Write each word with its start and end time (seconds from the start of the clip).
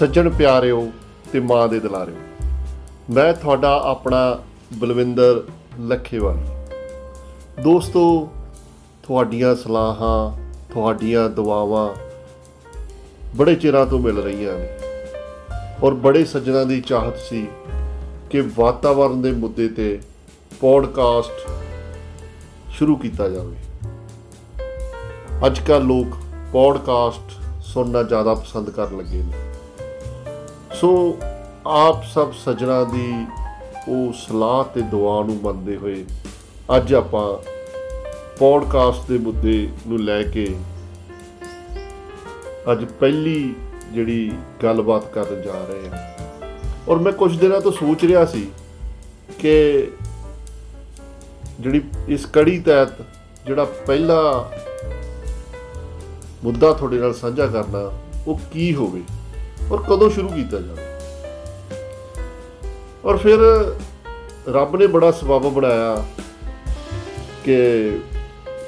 ਸੱਜਣ 0.00 0.30
ਪਿਆਰਿਓ 0.30 0.92
ਤੇ 1.32 1.40
ਮਾਂ 1.40 1.68
ਦੇ 1.68 1.80
ਦੁਲਾਰਿਓ, 1.80 2.14
ਮੈਂ 3.10 3.32
ਤੁਹਾਡਾ 3.32 3.82
ਆਪਣਾ 3.84 4.38
ਬਲਵਿੰਦਰ 4.72 5.42
ਲੱਖੇਵਾਲੀ। 5.80 6.44
ਦੋਸਤੋ, 7.62 8.28
ਤੁਹਾਡੀਆਂ 9.02 9.54
ਸਲਾਹਾਂ, 9.54 10.38
ਤੁਹਾਡੀਆਂ 10.72 11.30
ਦੁਆਵਾਂ 11.30 11.94
ਬੜੇ 13.36 13.54
ਚਿਰਾਂ 13.54 13.86
ਤੋਂ 13.86 13.98
ਮਿਲ 13.98 14.18
ਰਹੀਆਂ 14.18 14.58
ਨੇ 14.58 14.68
ਔਰ 15.82 15.94
ਬੜੇ 15.94 16.24
ਸੱਜਣਾ 16.24 16.64
ਦੀ 16.64 16.80
ਚਾਹਤ 16.80 17.18
ਸੀ 17.18 17.48
ਕਿ 18.30 18.40
ਵਾਤਾਵਰਣ 18.56 19.16
ਦੇ 19.16 19.32
ਮੁੱਦੇ 19.32 19.68
ਤੇ 19.68 20.00
ਪੋਡਕਾਸਟ 20.60 21.50
ਸ਼ੁਰੂ 22.70 22.96
ਕੀਤਾ 22.96 23.28
ਜਾਵੇ। 23.28 23.56
ਅੱਜ 25.46 25.58
ਕੱਲ੍ਹ 25.58 25.84
ਲੋਕ 25.84 26.06
ਪੋਡਕਾਸਟ 26.52 27.32
ਸੁਣਨਾ 27.62 28.02
ਜ਼ਿਆਦਾ 28.02 28.34
ਪਸੰਦ 28.34 28.70
ਕਰਨ 28.70 28.98
ਲੱਗੇ 28.98 29.18
ਨੇ। 29.18 29.49
ਸੋ 30.80 31.18
ਆਪ 31.66 32.04
ਸਭ 32.04 32.32
ਸੱਜਣਾ 32.32 32.84
ਦੀ 32.84 33.26
ਉਹ 33.88 34.12
ਸਲਾਹ 34.12 34.64
ਤੇ 34.64 34.80
ਦੁਆ 34.80 35.22
ਨੂੰ 35.24 35.40
ਮੰਨਦੇ 35.42 35.76
ਹੋਏ 35.76 36.04
ਅੱਜ 36.76 36.94
ਆਪਾਂ 36.94 37.38
ਪੋਡਕਾਸਟ 38.38 39.08
ਦੇ 39.08 39.18
ਮੁੱਦੇ 39.18 39.68
ਨੂੰ 39.86 40.00
ਲੈ 40.00 40.22
ਕੇ 40.22 40.56
ਅੱਜ 42.72 42.84
ਪਹਿਲੀ 42.84 43.54
ਜਿਹੜੀ 43.92 44.32
ਗੱਲਬਾਤ 44.62 45.04
ਕਰਨ 45.04 45.42
ਜਾ 45.42 45.64
ਰਹੇ 45.68 45.88
ਹਾਂ। 45.88 45.98
ਔਰ 46.88 46.98
ਮੈਂ 46.98 47.12
ਕੁਝ 47.12 47.36
ਦਿਨਾਂ 47.36 47.60
ਤੋਂ 47.60 47.72
ਸੋਚ 47.72 48.04
ਰਿਹਾ 48.04 48.24
ਸੀ 48.24 48.50
ਕਿ 49.38 49.90
ਜਿਹੜੀ 51.60 51.82
ਇਸ 52.08 52.26
ਕੜੀ 52.26 52.58
ਤਹਿਤ 52.60 52.92
ਜਿਹੜਾ 53.46 53.64
ਪਹਿਲਾ 53.64 54.50
ਮੁੱਦਾ 56.44 56.72
ਤੁਹਾਡੇ 56.72 56.98
ਨਾਲ 56.98 57.14
ਸਾਂਝਾ 57.14 57.46
ਕਰਨਾ, 57.46 57.92
ਉਹ 58.26 58.40
ਕੀ 58.52 58.74
ਹੋਵੇ? 58.74 59.02
ਔਰ 59.72 59.82
ਕਦੋਂ 59.82 60.10
ਸ਼ੁਰੂ 60.10 60.28
ਕੀਤਾ 60.28 60.60
ਜਾਵੇ? 60.60 60.82
ਔਰ 63.04 63.16
ਫਿਰ 63.16 63.38
ਰੱਬ 64.48 64.76
ਨੇ 64.76 64.86
ਬੜਾ 64.86 65.10
ਸਬਬ 65.10 65.52
ਬਣਾਇਆ 65.52 66.04
ਕਿ 67.44 67.56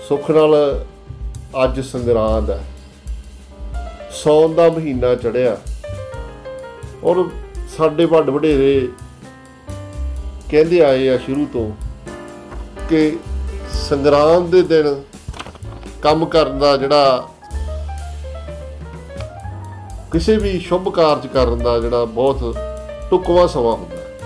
ਸੁੱਖ 0.08 0.30
ਨਾਲ 0.30 0.84
ਅੱਜ 1.64 1.80
ਸੰਗਰਾਂਦ 1.80 2.50
ਹੈ। 2.50 2.64
ਸੌਣ 4.10 4.54
ਦਾ 4.54 4.68
ਮਹੀਨਾ 4.68 5.14
ਚੜਿਆ 5.14 5.56
ਔਰ 7.04 7.30
ਸਾਡੇ 7.76 8.04
ਵੱਡ 8.04 8.30
ਵਡੇਰੇ 8.30 8.88
ਕਹਿੰਦੇ 10.50 10.80
ਆਏ 10.80 11.08
ਆ 11.08 11.18
ਸ਼ੁਰੂ 11.18 11.46
ਤੋਂ 11.52 11.72
ਕਿ 12.88 13.18
ਸੰਗਰਾਂਦ 13.72 14.50
ਦੇ 14.50 14.62
ਦਿਨ 14.62 15.02
ਕੰਮ 16.02 16.26
ਕਰਨ 16.26 16.58
ਦਾ 16.58 16.76
ਜਿਹੜਾ 16.76 17.28
ਕਿਸੇ 20.12 20.36
ਵੀ 20.36 20.58
ਸ਼ੁਭ 20.58 20.88
ਕਾਰਜ 20.88 21.26
ਕਰਨ 21.26 21.58
ਦਾ 21.58 21.78
ਜਿਹੜਾ 21.78 22.04
ਬਹੁਤ 22.04 22.56
ਟੁਕਵਾ 23.10 23.46
ਸਮਾਂ 23.46 23.72
ਹੁੰਦਾ 23.72 23.96
ਹੈ। 23.96 24.18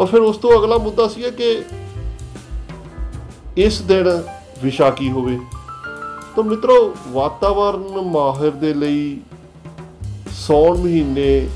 ਔਰ 0.00 0.06
ਫਿਰ 0.06 0.20
ਉਸ 0.20 0.36
ਤੋਂ 0.36 0.58
ਅਗਲਾ 0.58 0.78
ਮੁੱਦਾ 0.78 1.08
ਸੀ 1.08 1.30
ਕਿ 1.30 1.62
ਇਸ 3.56 3.80
ਦਿਨ 3.80 4.22
ਵਿਸ਼ਾਖੀ 4.62 5.10
ਹੋਵੇ, 5.10 5.38
ਤਾਂ 6.36 6.44
ਮਿੱਤਰੋ, 6.44 6.94
ਵਾਤਾਵਰਨ 7.08 8.00
ਮਾਹਿਰ 8.00 8.50
ਦੇ 8.50 8.74
ਲਈ 8.74 9.20
ਸੌਣ 10.30 10.78
ਮਹੀਨੇ 10.78 11.48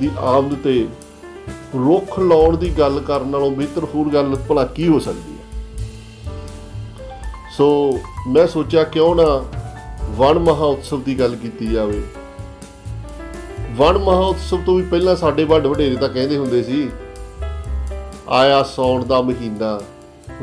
ਦੀ 0.00 0.10
ਆਮਦ 0.18 0.54
ਤੇ 0.64 0.88
ਰੁੱਖ 1.74 2.18
ਲਾਉਣ 2.18 2.56
ਦੀ 2.56 2.70
ਗੱਲ 2.78 3.00
ਕਰਨ 3.00 3.28
ਨਾਲੋਂ 3.28 3.50
ਬਿਹਤਰ 3.50 3.84
ਹੋਰ 3.84 4.08
ਗੱਲ 4.08 4.36
ਭਲਾ 4.48 4.64
ਕੀ 4.64 4.88
ਹੋ 4.88 4.98
ਸਕਦੀ 4.98 5.32
ਹੈ? 5.32 5.62
ਸੋ 7.56 7.98
ਮੈਂ 8.28 8.46
ਸੋਚਿਆ 8.46 8.84
ਕਿਉਂ 8.84 9.14
ਨਾ 9.16 9.44
ਵਣ 10.14 10.38
ਮਹਾਉਤਸਵ 10.38 11.02
ਦੀ 11.02 11.18
ਗੱਲ 11.18 11.34
ਕੀਤੀ 11.36 11.66
ਜਾਵੇ। 11.66 12.02
ਵਣ 13.72 13.98
ਮਹਾਉਤਸਵ 13.98 14.62
ਤੋਂ 14.66 14.74
ਵੀ 14.74 14.82
ਪਹਿਲਾਂ 14.82 15.16
ਸਾਡੇ 15.16 15.44
ਵੱਡ 15.44 15.66
ਵਡੇਰੇ 15.66 15.96
ਤਾਂ 15.96 16.08
ਕਹਿੰਦੇ 16.08 16.36
ਹੁੰਦੇ 16.36 16.62
ਸੀ, 16.62 16.88
ਆਇਆ 18.28 18.62
ਸੌਣ 18.62 19.04
ਦਾ 19.04 19.20
ਮਹੀਨਾ, 19.20 19.80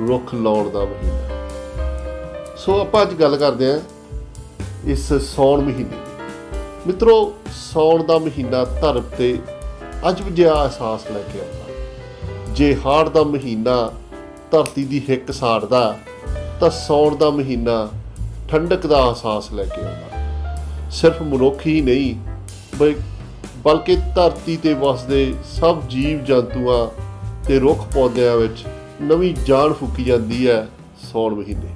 ਰੁੱਖ 0.07 0.33
ਲਾਉਣ 0.35 0.69
ਦਾ 0.69 0.83
ਮਹੀਨਾ। 0.85 2.55
ਸੋ 2.57 2.79
ਆਪਾਂ 2.81 3.01
ਅੱਜ 3.01 3.13
ਗੱਲ 3.13 3.35
ਕਰਦੇ 3.37 3.71
ਹਾਂ 3.71 3.79
ਇਸ 4.85 5.13
ਸੌਣ 5.13 5.61
ਮਹੀਨੇ 5.61 5.83
ਦੀ। 5.83 5.97
ਮਿੱਤਰੋ, 6.87 7.33
ਸੌਣ 7.53 8.03
ਦਾ 8.03 8.17
ਮਹੀਨਾ 8.17 8.63
ਧਰਮ 8.81 9.03
ਤੇ 9.17 9.37
ਅੱਜ 10.09 10.21
ਵੀ 10.21 10.31
ਜਿਆ 10.31 10.53
ਅਹਿਸਾਸ 10.63 11.11
ਲੈ 11.11 11.21
ਕੇ 11.33 11.39
ਆਉਂਦਾ। 11.39 12.53
ਜੇ 12.53 12.75
ਹਾੜ 12.85 13.09
ਦਾ 13.09 13.23
ਮਹੀਨਾ 13.23 13.91
ਧਰਤੀ 14.51 14.83
ਦੀ 14.83 15.01
ਹਿੱਕ 15.09 15.31
ਸਾੜਦਾ, 15.31 15.97
ਤਾਂ 16.59 16.69
ਸੌਣ 16.69 17.15
ਦਾ 17.15 17.29
ਮਹੀਨਾ 17.29 17.87
ਠੰਡਕ 18.51 18.85
ਦਾ 18.87 18.97
ਅਹਿਸਾਸ 19.07 19.51
ਲੈ 19.51 19.63
ਕੇ 19.65 19.81
ਆਉਂਦਾ। 19.81 20.89
ਸਿਰਫ 20.91 21.21
ਮਨੁੱਖ 21.21 21.65
ਹੀ 21.67 21.81
ਨਹੀਂ 21.81 22.15
ਬਲਕਿ 23.65 23.95
ਧਰਤੀ 24.15 24.55
ਤੇ 24.57 24.73
ਵਸਦੇ 24.73 25.33
ਸਭ 25.51 25.81
ਜੀਵ 25.89 26.23
ਜੰਤੂਆਂ 26.25 26.87
ਤੇ 27.47 27.59
ਰੁੱਖ 27.59 27.83
ਪੌਦਿਆਂ 27.93 28.35
ਵਿੱਚ 28.37 28.63
ਨਵੀਂ 29.01 29.33
ਜਾਨ 29.45 29.73
ਫੂਕੀ 29.73 30.03
ਜਾਂਦੀ 30.03 30.47
ਹੈ 30.49 30.67
ਸੌਣ 31.11 31.35
ਮਹੀਨੇ। 31.35 31.69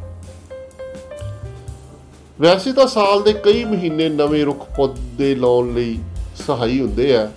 ਵੈਸੇ 2.42 2.74
ਤਾਂ 2.74 2.88
ਸਾਲ 2.88 3.24
ਦੇ 3.24 3.34
ਕਈ 3.34 3.64
ਮਹੀਨੇ 3.64 4.10
ਨਵੇਂ 4.10 4.44
ਰੁੱਖ 4.46 4.66
ਪੌਦੇ 4.78 5.34
ਲਾਉਣ 5.36 5.74
ਲਈ 5.74 5.98
ਸਹਾਈ 6.38 6.80
ਹੁੰਦੇ 6.80 7.16
ਆ, 7.18 7.28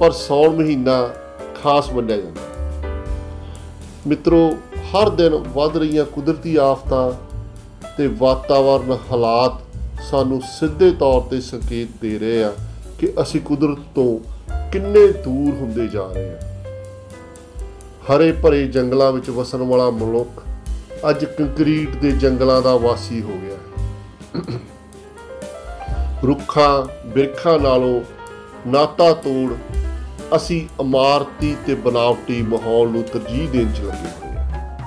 ਪਰ 0.00 0.10
ਸੌਣ 0.10 0.56
ਮਹੀਨਾ 0.56 1.08
ਖਾਸ 1.62 1.90
ਮੰਨਿਆ 1.92 2.16
ਜਾਂਦਾ। 2.16 2.40
ਮਿੱਤਰੋ, 4.06 4.48
ਹਰ 4.94 5.08
ਦਿਨ 5.10 5.34
ਵੱਧ 5.54 5.76
ਰਹੀਆਂ 5.76 6.04
ਕੁਦਰਤੀ 6.04 6.56
ਆਫਤਾਂ 6.56 7.10
ਤੇ 7.96 8.06
ਵਾਤਾਵਰਨ 8.06 8.92
ਹਾਲਾਤ 8.92 9.60
ਸਾਨੂੰ 10.10 10.40
ਸਿੱਧੇ 10.40 10.90
ਤੌਰ 10.90 11.20
ਤੇ 11.20 11.40
ਸੰਕੇਤ 11.40 11.88
ਦੇ 12.02 12.18
ਰਹੇ 12.18 12.44
ਆ 12.44 12.52
ਕਿ 12.98 13.12
ਅਸੀਂ 13.22 13.40
ਕੁਦਰਤ 13.40 13.78
ਤੋਂ 13.94 14.18
ਕਿੰਨੇ 14.72 15.06
ਦੂਰ 15.08 15.54
ਹੁੰਦੇ 15.54 15.88
ਜਾ 15.88 16.06
ਰਹੇ 16.14 16.30
ਹਾਂ 16.30 16.52
ਹਰੇ 18.10 18.32
ਭਰੇ 18.32 18.66
ਜੰਗਲਾਂ 18.66 19.12
ਵਿੱਚ 19.12 19.30
ਵਸਣ 19.30 19.58
ਵਾਲਾ 19.58 19.90
ਮਨੁੱਖ 19.90 20.42
ਅੱਜ 21.10 21.24
ਕੰਕਰੀਟ 21.24 21.96
ਦੇ 21.96 22.10
ਜੰਗਲਾਂ 22.12 22.62
ਦਾ 22.62 22.76
ਵਾਸੀ 22.76 23.22
ਹੋ 23.22 23.32
ਗਿਆ 23.42 23.54
ਹੈ। 23.54 23.58
ਰੁੱਖਾਂ, 26.24 26.86
ਬਿਰਖਾਂ 27.08 27.58
ਨਾਲੋਂ 27.58 28.00
ਨਾਤਾ 28.66 29.12
ਤੋੜ 29.12 29.54
ਅਸੀਂ 30.36 30.68
ਇਮਾਰਤੀ 30.80 31.56
ਤੇ 31.66 31.74
ਬਨਾਵਟੀ 31.74 32.42
ਮਾਹੌਲ 32.42 32.88
ਨੂੰ 32.88 33.02
ਤਰਜੀਹ 33.02 33.48
ਦੇਣ 33.48 33.72
ਚ 33.72 33.80
ਲੱਗੇ 33.80 34.08
ਹੋਏ 34.22 34.36
ਹਾਂ 34.36 34.78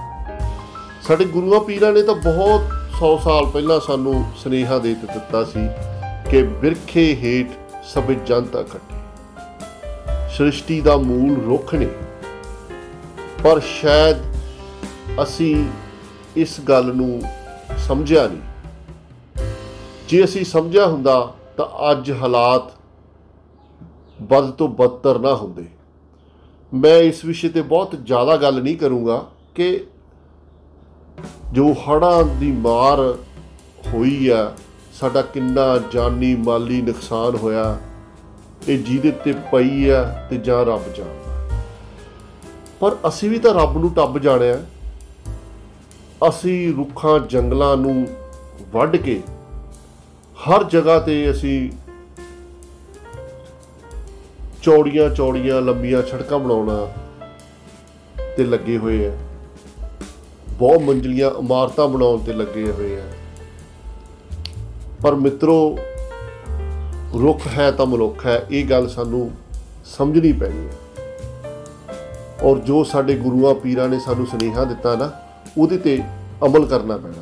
ਸਾਡੇ 1.08 1.26
ਗੁਰੂਆਂ 1.26 1.60
ਪੀਰਾਂ 1.60 1.92
ਨੇ 1.92 2.02
ਤਾਂ 2.02 2.16
ਬਹੁਤ 2.16 2.62
100 2.96 3.18
ਸਾਲ 3.24 3.46
ਪਹਿਲਾਂ 3.46 3.80
ਸਾਨੂੰ 3.80 4.26
ਸਨੇਹਾ 4.38 4.80
ਦੇ 4.80 4.94
ਦਿੱਤਾ 4.94 5.44
ਸੀ 5.44 5.60
ਕਿ 6.32 6.44
ਬਿਰਖੇ 6.44 7.16
ਹੇਠ 7.16 7.48
ਸਭ 7.84 8.12
ਜਨਤਾ 8.12 8.60
ਇਕੱਠੀ 8.60 8.96
ਸ੍ਰਿਸ਼ਟੀ 10.36 10.82
ਦਾ 10.82 10.98
ਮੂਲ 10.98 11.46
ਰੁੱਖ 11.46 11.76
ਨੇ। 11.76 11.88
ਪਰ 13.44 13.60
ਸ਼ਾਇਦ 13.60 14.18
ਅਸੀਂ 15.24 15.66
ਇਸ 16.36 16.62
ਗੱਲ 16.62 16.86
ਨੂੰ 16.86 17.22
ਸਮਝਿਆ 17.78 18.28
ਨਹੀਂ। 18.28 18.42
ਜੇ 20.10 20.24
ਅਸੀਂ 20.24 20.46
ਸਮਝਿਆ 20.46 20.88
ਹੁੰਦਾ 20.88 21.34
ਤਾਂ 21.58 21.92
ਅੱਜ 21.92 22.12
ਹਾਲਾਤ 22.12 22.64
ਵੱਧ 24.22 24.52
ਤੋਂ 24.52 24.68
ਬਦਤਰ 24.68 25.20
ਨਾ 25.20 25.36
ਹੁੰਦੇ। 25.36 25.66
ਮੈਂ 26.74 26.98
ਇਸ 26.98 27.26
ਵਿਸ਼ੇ 27.26 27.50
ਤੇ 27.50 27.62
ਬਹੁਤ 27.62 27.96
ਜ਼ਿਆਦਾ 28.04 28.38
ਗੱਲ 28.38 28.62
ਨਹੀਂ 28.62 28.78
ਕਰੂੰਗਾ 28.78 29.26
ਕਿ 29.56 29.88
ਜੋ 31.54 31.74
ਹੜਾਂ 31.74 32.24
ਦੀ 32.24 32.52
ਮਾਰ 32.52 33.00
ਹੋਈ 33.88 34.30
ਆ, 34.30 34.56
ਸਾਡਾ 34.94 35.22
ਕਿੰਨਾ 35.22 35.80
ਜਾਨੀ 35.92 36.36
ਮਾਲੀ 36.36 36.82
ਨੁਕਸਾਨ 36.82 37.36
ਹੋਇਆ, 37.36 37.78
ਇਹ 38.68 38.80
ਜਿਹਦੇ 38.80 39.12
ਤੇ 39.12 39.34
ਪਈ 39.52 39.90
ਆ 39.90 40.04
ਤੇ 40.30 40.38
ਜਾਂ 40.38 40.66
ਰੱਬ 40.66 40.94
ਜਾਣਦਾ। 40.94 41.62
ਪਰ 42.80 42.96
ਅਸੀਂ 43.08 43.30
ਵੀ 43.30 43.40
ਤਾਂ 43.40 43.54
ਰੱਬ 43.54 43.78
ਨੂੰ 43.78 43.94
ਟੱਬ 43.94 44.20
ਜਾਣਿਆ। 44.20 44.60
ਅਸੀਂ 46.30 46.76
ਰੁੱਖਾਂ, 46.76 47.20
ਜੰਗਲਾਂ 47.20 47.78
ਨੂੰ 47.78 48.08
ਵੱਢ 48.72 48.96
ਕੇ 48.96 49.22
ਹਰ 50.36 50.64
ਜਗ੍ਹਾ 50.64 51.00
ਤੇ 51.00 51.32
ਅਸੀਂ 51.32 51.70
ਚੌੜੀਆਂ 54.62 55.10
ਚੌੜੀਆਂ 55.10 55.62
ਲੰਬੀਆਂ 55.62 56.02
ਸੜਕਾਂ 56.02 56.40
ਬਣਾਉਣਾ 56.40 56.88
ਤੇ 58.38 58.44
ਲੱਗੇ 58.44 58.78
ਹੋਏ 58.78 59.06
ਆ। 59.08 59.12
ਬਹੁਤ 60.60 60.80
ਮੰਜ਼ਲੀਆਂ 60.80 61.40
ਇਮਾਰਤਾਂ 61.40 61.88
ਬਣਾਉਣ 61.88 62.20
ਤੇ 62.20 62.34
ਲੱਗੇ 62.34 62.72
ਹੋਏ 62.72 63.00
ਆ। 63.00 63.04
ਪਰ 65.04 65.16
ਮਿੱਤਰੋ, 65.16 65.78
ਰੁੱਖ 67.22 67.48
ਹੈ 67.48 67.72
ਤਾਂ 67.72 67.86
ਮਨੁੱਖ 67.86 68.26
ਹੈ, 68.26 68.48
ਇਹ 68.52 68.66
ਗੱਲ 68.66 68.90
ਸਾਨੂੰ 68.90 69.32
ਸਮਝਣੀ 69.86 70.34
ਪੈਣੀ 70.34 70.68
ਹੈ। 70.68 70.74
ਔਰ 72.44 72.60
ਜੋ 72.60 72.84
ਸਾਡੇ 72.84 73.16
ਗੁਰੂਆਂ, 73.16 73.56
ਪੀਰਾਂ 73.56 73.90
ਨੇ 73.90 74.00
ਸਾਨੂੰ 74.00 74.28
ਸੁਨੇਹਾ 74.28 74.64
ਦਿੱਤਾ 74.64 74.96
ਨਾ, 74.96 75.12
ਉਹਦੇ 75.58 75.78
ਤੇ 75.78 76.04
ਅਮਲ 76.46 76.66
ਕਰਨਾ 76.66 76.98
ਪੈਣਾ। 76.98 77.22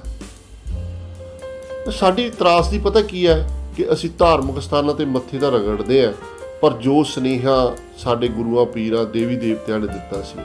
ਸਾਡੀ 1.92 2.30
ਤਰਾਸ 2.30 2.70
ਦੀ 2.70 2.80
ਪਤਾ 2.80 3.02
ਕੀ 3.02 3.28
ਹੈ 3.28 3.50
ਕਿ 3.78 3.94
ਅਸੀਂ 3.94 4.10
ਧਾਰਮਿਕ 4.18 4.62
ਸਥਾਨਾਂ 4.62 4.94
ਤੇ 4.94 5.06
ਮੱਥੇ 5.06 5.38
ਦਾ 5.38 5.50
ਰਗੜਦੇ 5.50 6.06
ਆ 6.06 6.14
ਪਰ 6.62 6.74
ਜੋ 6.74 7.04
ਸੁਨੇਹਾ 7.04 7.76
ਸਾਡੇ 7.98 8.28
ਗੁਰੂਆਂ, 8.28 8.66
ਪੀਰਾਂ 8.66 9.06
ਦੇਵੀ 9.06 9.36
ਦੇਵਤਿਆਂ 9.36 9.80
ਨੇ 9.80 9.88
ਦਿੱਤਾ 9.88 10.22
ਸੀ, 10.22 10.40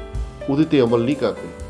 ਉਹਦੇ 0.50 0.64
ਤੇ 0.64 0.80
ਅਮਲ 0.80 1.04
ਨਹੀਂ 1.04 1.16
ਕਰਦੇ। 1.16 1.67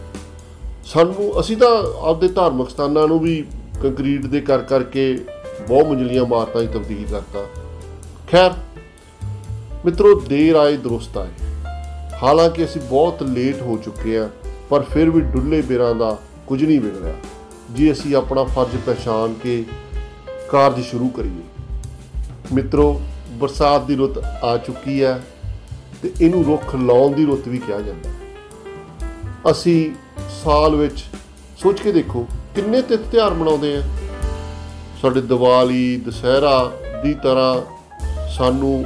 ਸਾਨੂੰ, 0.89 1.41
ਅਸੀਂ 1.41 1.57
ਤਾਂ 1.57 1.69
ਆਪਦੇ 2.09 2.29
ਧਾਰਮਿਕ 2.29 2.69
ਸਥਾਨਾਂ 2.71 3.07
ਨੂੰ 3.09 3.19
ਵੀ 3.21 3.45
ਕੰਕਰੀਟ 3.83 4.27
ਦੇ 4.27 4.41
ਕਰ 4.41 4.59
ਕਰਕੇ 4.59 5.03
ਬਹੁਤ 5.69 5.87
ਮੰਜ਼ਲੀਆਂ 5.87 6.23
ਇਮਾਰਤਾਂ 6.23 6.63
'ਚ 6.65 6.69
ਤਬਦੀਲ 6.69 7.05
ਕਰਤਾ। 7.11 7.45
ਖੈਰ, 8.31 8.53
ਮਿੱਤਰੋ, 9.85 10.15
ਦੇਰ 10.21 10.57
ਆਏ, 10.57 10.77
ਦਰੁਸਤ 10.77 11.19
ਆਏ। 11.19 11.29
ਹਾਲਾਂਕਿ 12.23 12.65
ਅਸੀਂ 12.65 12.81
ਬਹੁਤ 12.81 13.23
ਲੇਟ 13.23 13.61
ਹੋ 13.63 13.77
ਚੁੱਕੇ 13.77 14.19
ਹਾਂ, 14.19 14.29
ਪਰ 14.71 14.83
ਫਿਰ 14.83 15.11
ਵੀ 15.11 15.21
ਡੁੱਲੇ 15.21 15.61
ਬਿਰਾਂ 15.63 15.95
ਦਾ 15.95 16.17
ਕੁਝ 16.47 16.65
ਨਹੀਂ 16.65 16.81
ਵਿਗੜਿਆ। 16.81 17.15
ਜੀ 17.75 17.93
ਅਸੀਂ 17.93 18.17
ਆਪਣਾ 18.17 18.45
ਫਰਜ਼ 18.45 18.77
ਪਛਾਣ 18.87 19.33
ਕੇ 19.35 19.65
ਕਾਰਜ 20.51 20.81
ਸ਼ੁਰੂ 20.85 21.09
ਕਰੀਏ। 21.09 21.43
ਮਿੱਤਰੋ, 22.53 23.01
ਬਰਸਾਤ 23.33 23.87
ਦੀ 23.87 23.97
ਰੁੱਤ 23.97 24.19
ਆ 24.45 24.57
ਚੁੱਕੀ 24.57 25.03
ਹੈ 25.03 25.21
ਤੇ 26.03 26.13
ਇਹਨੂੰ 26.21 26.45
ਰੁੱਖ 26.45 26.75
ਲਾਉਣ 26.77 27.13
ਦੀ 27.13 27.25
ਰੁੱਤ 27.27 27.49
ਵੀ 27.49 27.59
ਕਿਹਾ 27.59 27.81
ਜਾਂਦਾ 27.81 28.09
ਹੈ। 28.09 28.15
ਅਸੀਂ 29.51 29.91
ਸਾਲ 30.29 30.77
ਵਿੱਚ 30.77 31.05
ਸੋਚ 31.59 31.81
ਕੇ 31.81 31.93
ਦੇਖੋ 31.93 32.27
ਕਿੰਨੇ 32.55 32.83
ਤਿਥ 32.83 33.01
ਤਿਉਹਾਰ 33.01 33.35
ਮਨਾਉਂਦੇ 33.35 33.77
ਆ। 33.77 33.83
ਸਾਡੇ 35.03 35.21
ਦੀਵਾਲੀ, 35.21 35.97
ਦੁਸਹਿਰਾ 35.97 36.73
ਦੀ 37.03 37.15
ਤਰ੍ਹਾਂ 37.15 37.61
ਸਾਨੂੰ 38.37 38.85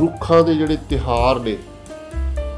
ਰੁੱਖਾਂ 0.00 0.42
ਦੇ 0.42 0.54
ਜਿਹੜੇ 0.54 0.76
ਤਿਹਾਰ 0.90 1.40
ਨੇ, 1.40 1.56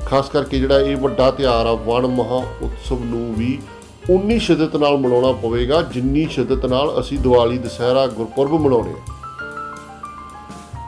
ਖਾਸ 0.06 0.28
ਕਰਕੇ 0.28 0.58
ਜਿਹੜਾ 0.58 0.80
ਇਹ 0.80 0.96
ਵੱਡਾ 0.96 1.30
ਤਿਉਹਾਰ 1.30 1.66
ਆ, 1.66 1.72
ਵਣ 1.72 2.06
ਮਹਾ 2.06 2.42
ਉਤਸਵ 2.62 3.04
ਨੂੰ 3.04 3.34
ਵੀ 3.34 3.58
ਉਨੀ 4.10 4.38
ਸ਼ਿੱਦਤ 4.38 4.76
ਨਾਲ 4.76 4.96
ਮਨਾਉਣਾ 4.96 5.32
ਪਵੇਗਾ, 5.32 5.82
ਜਿੰਨੀ 5.82 6.26
ਸ਼ਿੱਦਤ 6.26 6.66
ਨਾਲ 6.66 7.00
ਅਸੀਂ 7.00 7.18
ਦੀਵਾਲੀ, 7.18 7.58
ਦੁਸਹਿਰਾ, 7.58 8.06
ਗੁਰਪੁਰਬ 8.06 8.52
ਮਨਾਉਣੇ 8.52 8.90
ਆ। 8.90 9.14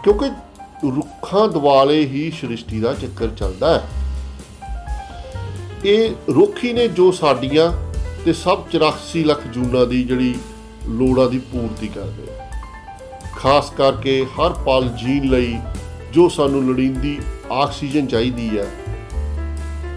ਕਿਉਂਕਿ 0.05 0.31
ਰੁੱਖਾਂ 0.97 1.49
ਦੁਆਲੇ 1.49 2.01
ਹੀ 2.01 2.31
ਸ੍ਰਿਸ਼ਟੀ 2.31 2.81
ਦਾ 2.81 2.95
ਚੱਕਰ 2.95 3.29
ਚੱਲਦਾ 3.29 3.79
ਹੈ। 3.79 3.89
ਇਹ 5.85 6.11
ਰੁੱਖ 6.35 6.65
ਹੀ 6.65 6.73
ਨੇ 6.73 6.87
ਜੋ 6.89 7.11
ਸਾਡੀਆਂ 7.11 7.71
ਤੇ 8.25 8.33
ਸਭ 8.33 8.65
84 8.71 9.23
ਲੱਖ 9.25 9.47
ਜੂਨਾਂ 9.47 9.87
ਦੀ 9.87 10.03
ਜਿਹੜੀ 10.05 10.35
ਲੋੜਾਂ 10.89 11.29
ਦੀ 11.31 11.39
ਪੂਰਤੀ 11.53 11.89
ਕਰਦੇ 11.89 12.33
ਆ। 12.33 12.49
ਖਾਸ 13.37 13.71
ਕਰਕੇ 13.71 14.25
ਹਰ 14.25 14.53
ਪਲ 14.67 14.89
ਜੀਣ 14.99 15.25
ਲਈ 15.25 15.57
ਜੋ 16.13 16.29
ਸਾਨੂੰ 16.29 16.63
ਲੋੜੀਂਦੀ 16.65 17.19
ਆਕਸੀਜਨ 17.53 18.07
ਚਾਹੀਦੀ 18.07 18.59
ਹੈ, 18.59 18.67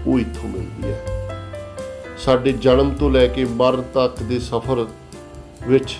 ਉਹ 0.06 0.18
ਇੱਥੋਂ 0.20 0.48
ਮਿਲਦੀ 0.48 0.92
ਹੈ। 0.92 1.04
ਸਾਡੇ 2.18 2.52
ਜਨਮ 2.52 2.90
ਤੋਂ 2.90 3.10
ਲੈ 3.10 3.26
ਕੇ 3.26 3.44
ਮਰਨ 3.44 3.82
ਤੱਕ 3.94 4.22
ਦੇ 4.22 4.38
ਸਫ਼ਰ 4.38 4.86
ਵਿੱਚ 5.68 5.96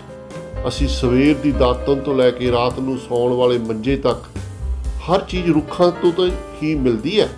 ਅਸੀਂ 0.69 0.89
ਸਵੇਰ 0.89 1.37
ਦੀ 1.37 1.53
ਦਾਤਨ 1.53 2.01
ਤੋਂ 2.01 2.15
ਲੈ 2.15 2.31
ਕੇ 2.31 2.51
ਰਾਤ 2.53 2.79
ਨੂੰ 2.79 2.99
ਸੌਣ 2.99 3.33
ਵਾਲੇ 3.33 3.59
ਮੰਜੇ 3.59 3.97
ਤੱਕ 3.97 4.25
ਹਰ 5.11 5.21
ਚੀਜ਼ 5.21 5.51
ਰੁੱਖਾਂ 5.51 5.91
ਤੋਂ 5.93 6.13
ਤਾਂ 6.13 6.29
ਹੀ 6.63 6.75
ਮਿਲਦੀ 6.75 7.21
ਹੈ। 7.21 7.29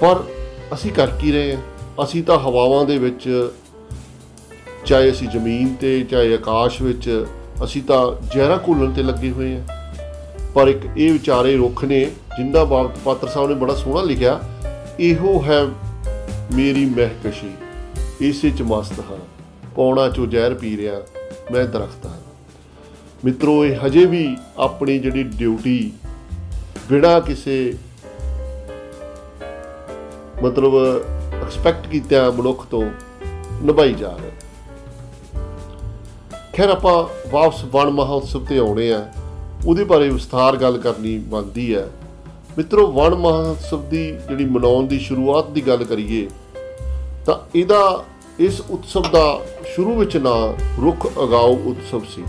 ਪਰ 0.00 0.22
ਅਸੀਂ 0.72 0.92
ਕਰ 0.92 1.06
ਕੀ 1.06 1.32
ਰਹੇ 1.32 1.56
ਹਾਂ। 1.56 1.62
ਅਸੀਂ 2.04 2.22
ਤਾਂ 2.22 2.38
ਹਵਾਵਾਂ 2.38 2.84
ਦੇ 2.84 2.98
ਵਿੱਚ, 2.98 3.50
ਚਾਹੇ 4.84 5.10
ਅਸੀਂ 5.10 5.28
ਜ਼ਮੀਨ 5.28 5.74
ਤੇ, 5.74 6.00
ਚਾਹੇ 6.00 6.34
ਆਕਾਸ਼ 6.34 6.82
ਵਿੱਚ, 6.82 7.26
ਅਸੀਂ 7.64 7.82
ਤਾਂ 7.82 8.26
ਜ਼ਹਿਰਾਂ 8.32 8.58
ਘੋਲਣ 8.58 8.92
ਤੇ 8.92 9.02
ਲੱਗੇ 9.02 9.30
ਹੋਏ 9.30 9.56
ਹਾਂ। 9.56 9.62
ਪਰ 10.54 10.68
ਇੱਕ 10.68 10.86
ਇਹ 10.96 11.12
ਵਿਚਾਰੇ 11.12 11.56
ਰੁੱਖ 11.56 11.84
ਨੇ, 11.84 12.00
ਜਿੰਦਾ 12.36 12.64
ਬਾਬਤ 12.64 12.98
ਪਾਤਰ 13.04 13.28
ਸਾਹਿਬ 13.28 13.48
ਨੇ 13.48 13.54
ਬੜਾ 13.54 13.74
ਸੋਹਣਾ 13.74 14.02
ਲਿਖਿਆ, 14.02 14.40
ਇਹੋ 15.00 15.42
ਹੈ 15.42 15.66
ਮੇਰੀ 16.54 16.84
ਮਹਿਕਸ਼ੀ, 16.86 17.50
ਇਸੇ 18.20 18.50
ਚ 18.50 18.62
ਮਸਤ 18.62 19.00
ਹਾਂ। 19.00 19.18
ਪੌਣਾ 19.74 20.08
ਚੋਂ 20.08 20.26
ਜ਼ਹਿਰ 20.26 20.54
ਪੀ 20.54 20.76
ਰਿਹਾ, 20.76 21.02
ਮੈਂ 21.52 21.64
ਦਰਖਤ 21.64 22.06
ਹਾਂ। 22.06 22.18
ਮਿੱਤਰੋ, 23.24 23.64
ਇਹ 23.64 23.86
ਹਜੇ 23.86 24.04
ਵੀ 24.06 24.36
ਆਪਣੀ 24.58 24.98
ਜਿਹੜੀ 24.98 25.22
ਡਿਊਟੀ, 25.22 25.92
ਬਿਨਾਂ 26.88 27.20
ਕਿਸੇ 27.20 27.74
ਮਤਲਬ 30.42 30.74
ਐਕਸਪੈਕਟ 31.42 31.86
ਕੀਤਾ 31.86 32.30
ਮਨੁੱਖ 32.30 32.64
ਤੋਂ 32.66 32.82
ਨਿਭਾਈ 33.62 33.92
ਜਾ 33.92 34.16
ਰਿਹਾ। 34.22 35.44
ਖੈਰ 36.56 36.68
ਆਪਾਂ 36.68 36.96
ਵਾਪਸ 37.32 37.64
ਵਣ 37.64 37.90
ਮਹੋਤਸਵ 37.90 38.44
ਤੇ 38.44 38.58
ਆਉਣੇ 38.58 38.92
ਆ। 38.92 39.06
ਉਹਦੇ 39.66 39.84
ਬਾਰੇ 39.84 40.08
ਵਿਸਥਾਰ 40.08 40.56
ਗੱਲ 40.56 40.78
ਕਰਨੀ 40.78 41.18
ਬਣਦੀ 41.18 41.74
ਹੈ 41.74 41.88
ਮਿੱਤਰੋ, 42.58 42.86
ਵਣ 42.86 43.14
ਮਹੋਤਸਵ 43.14 43.88
ਦੀ 43.88 44.10
ਜਿਹੜੀ 44.28 44.44
ਮਨਾਉਣ 44.44 44.86
ਦੀ 44.86 44.98
ਸ਼ੁਰੂਆਤ 44.98 45.50
ਦੀ 45.50 45.66
ਗੱਲ 45.66 45.84
ਕਰੀਏ, 45.84 46.28
ਤਾਂ 47.26 47.34
ਇਹਦਾ 47.54 48.04
ਇਸ 48.38 48.60
ਉਤਸਵ 48.70 49.02
ਦਾ 49.12 49.40
ਸ਼ੁਰੂ 49.74 49.94
ਵਿੱਚ 49.94 50.16
ਨਾਂ 50.16 50.52
ਰੁੱਖ 50.82 51.06
ਅਗਾਓ 51.06 51.54
ਉਤਸਵ 51.66 52.02
ਸੀ। 52.14 52.24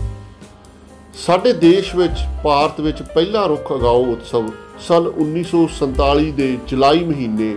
ਸਾਡੇ 1.14 1.52
ਦੇਸ਼ 1.52 1.94
ਵਿੱਚ, 1.96 2.18
ਭਾਰਤ 2.44 2.80
ਵਿੱਚ 2.80 3.02
ਪਹਿਲਾ 3.02 3.46
ਰੁੱਖ 3.46 3.72
ਅਗਾਓ 3.72 4.04
ਉਤਸਵ 4.04 4.48
ਸਨ 4.78 5.10
1947 5.18 6.30
ਦੇ 6.32 6.56
ਜੁਲਾਈ 6.68 7.04
ਮਹੀਨੇ 7.04 7.56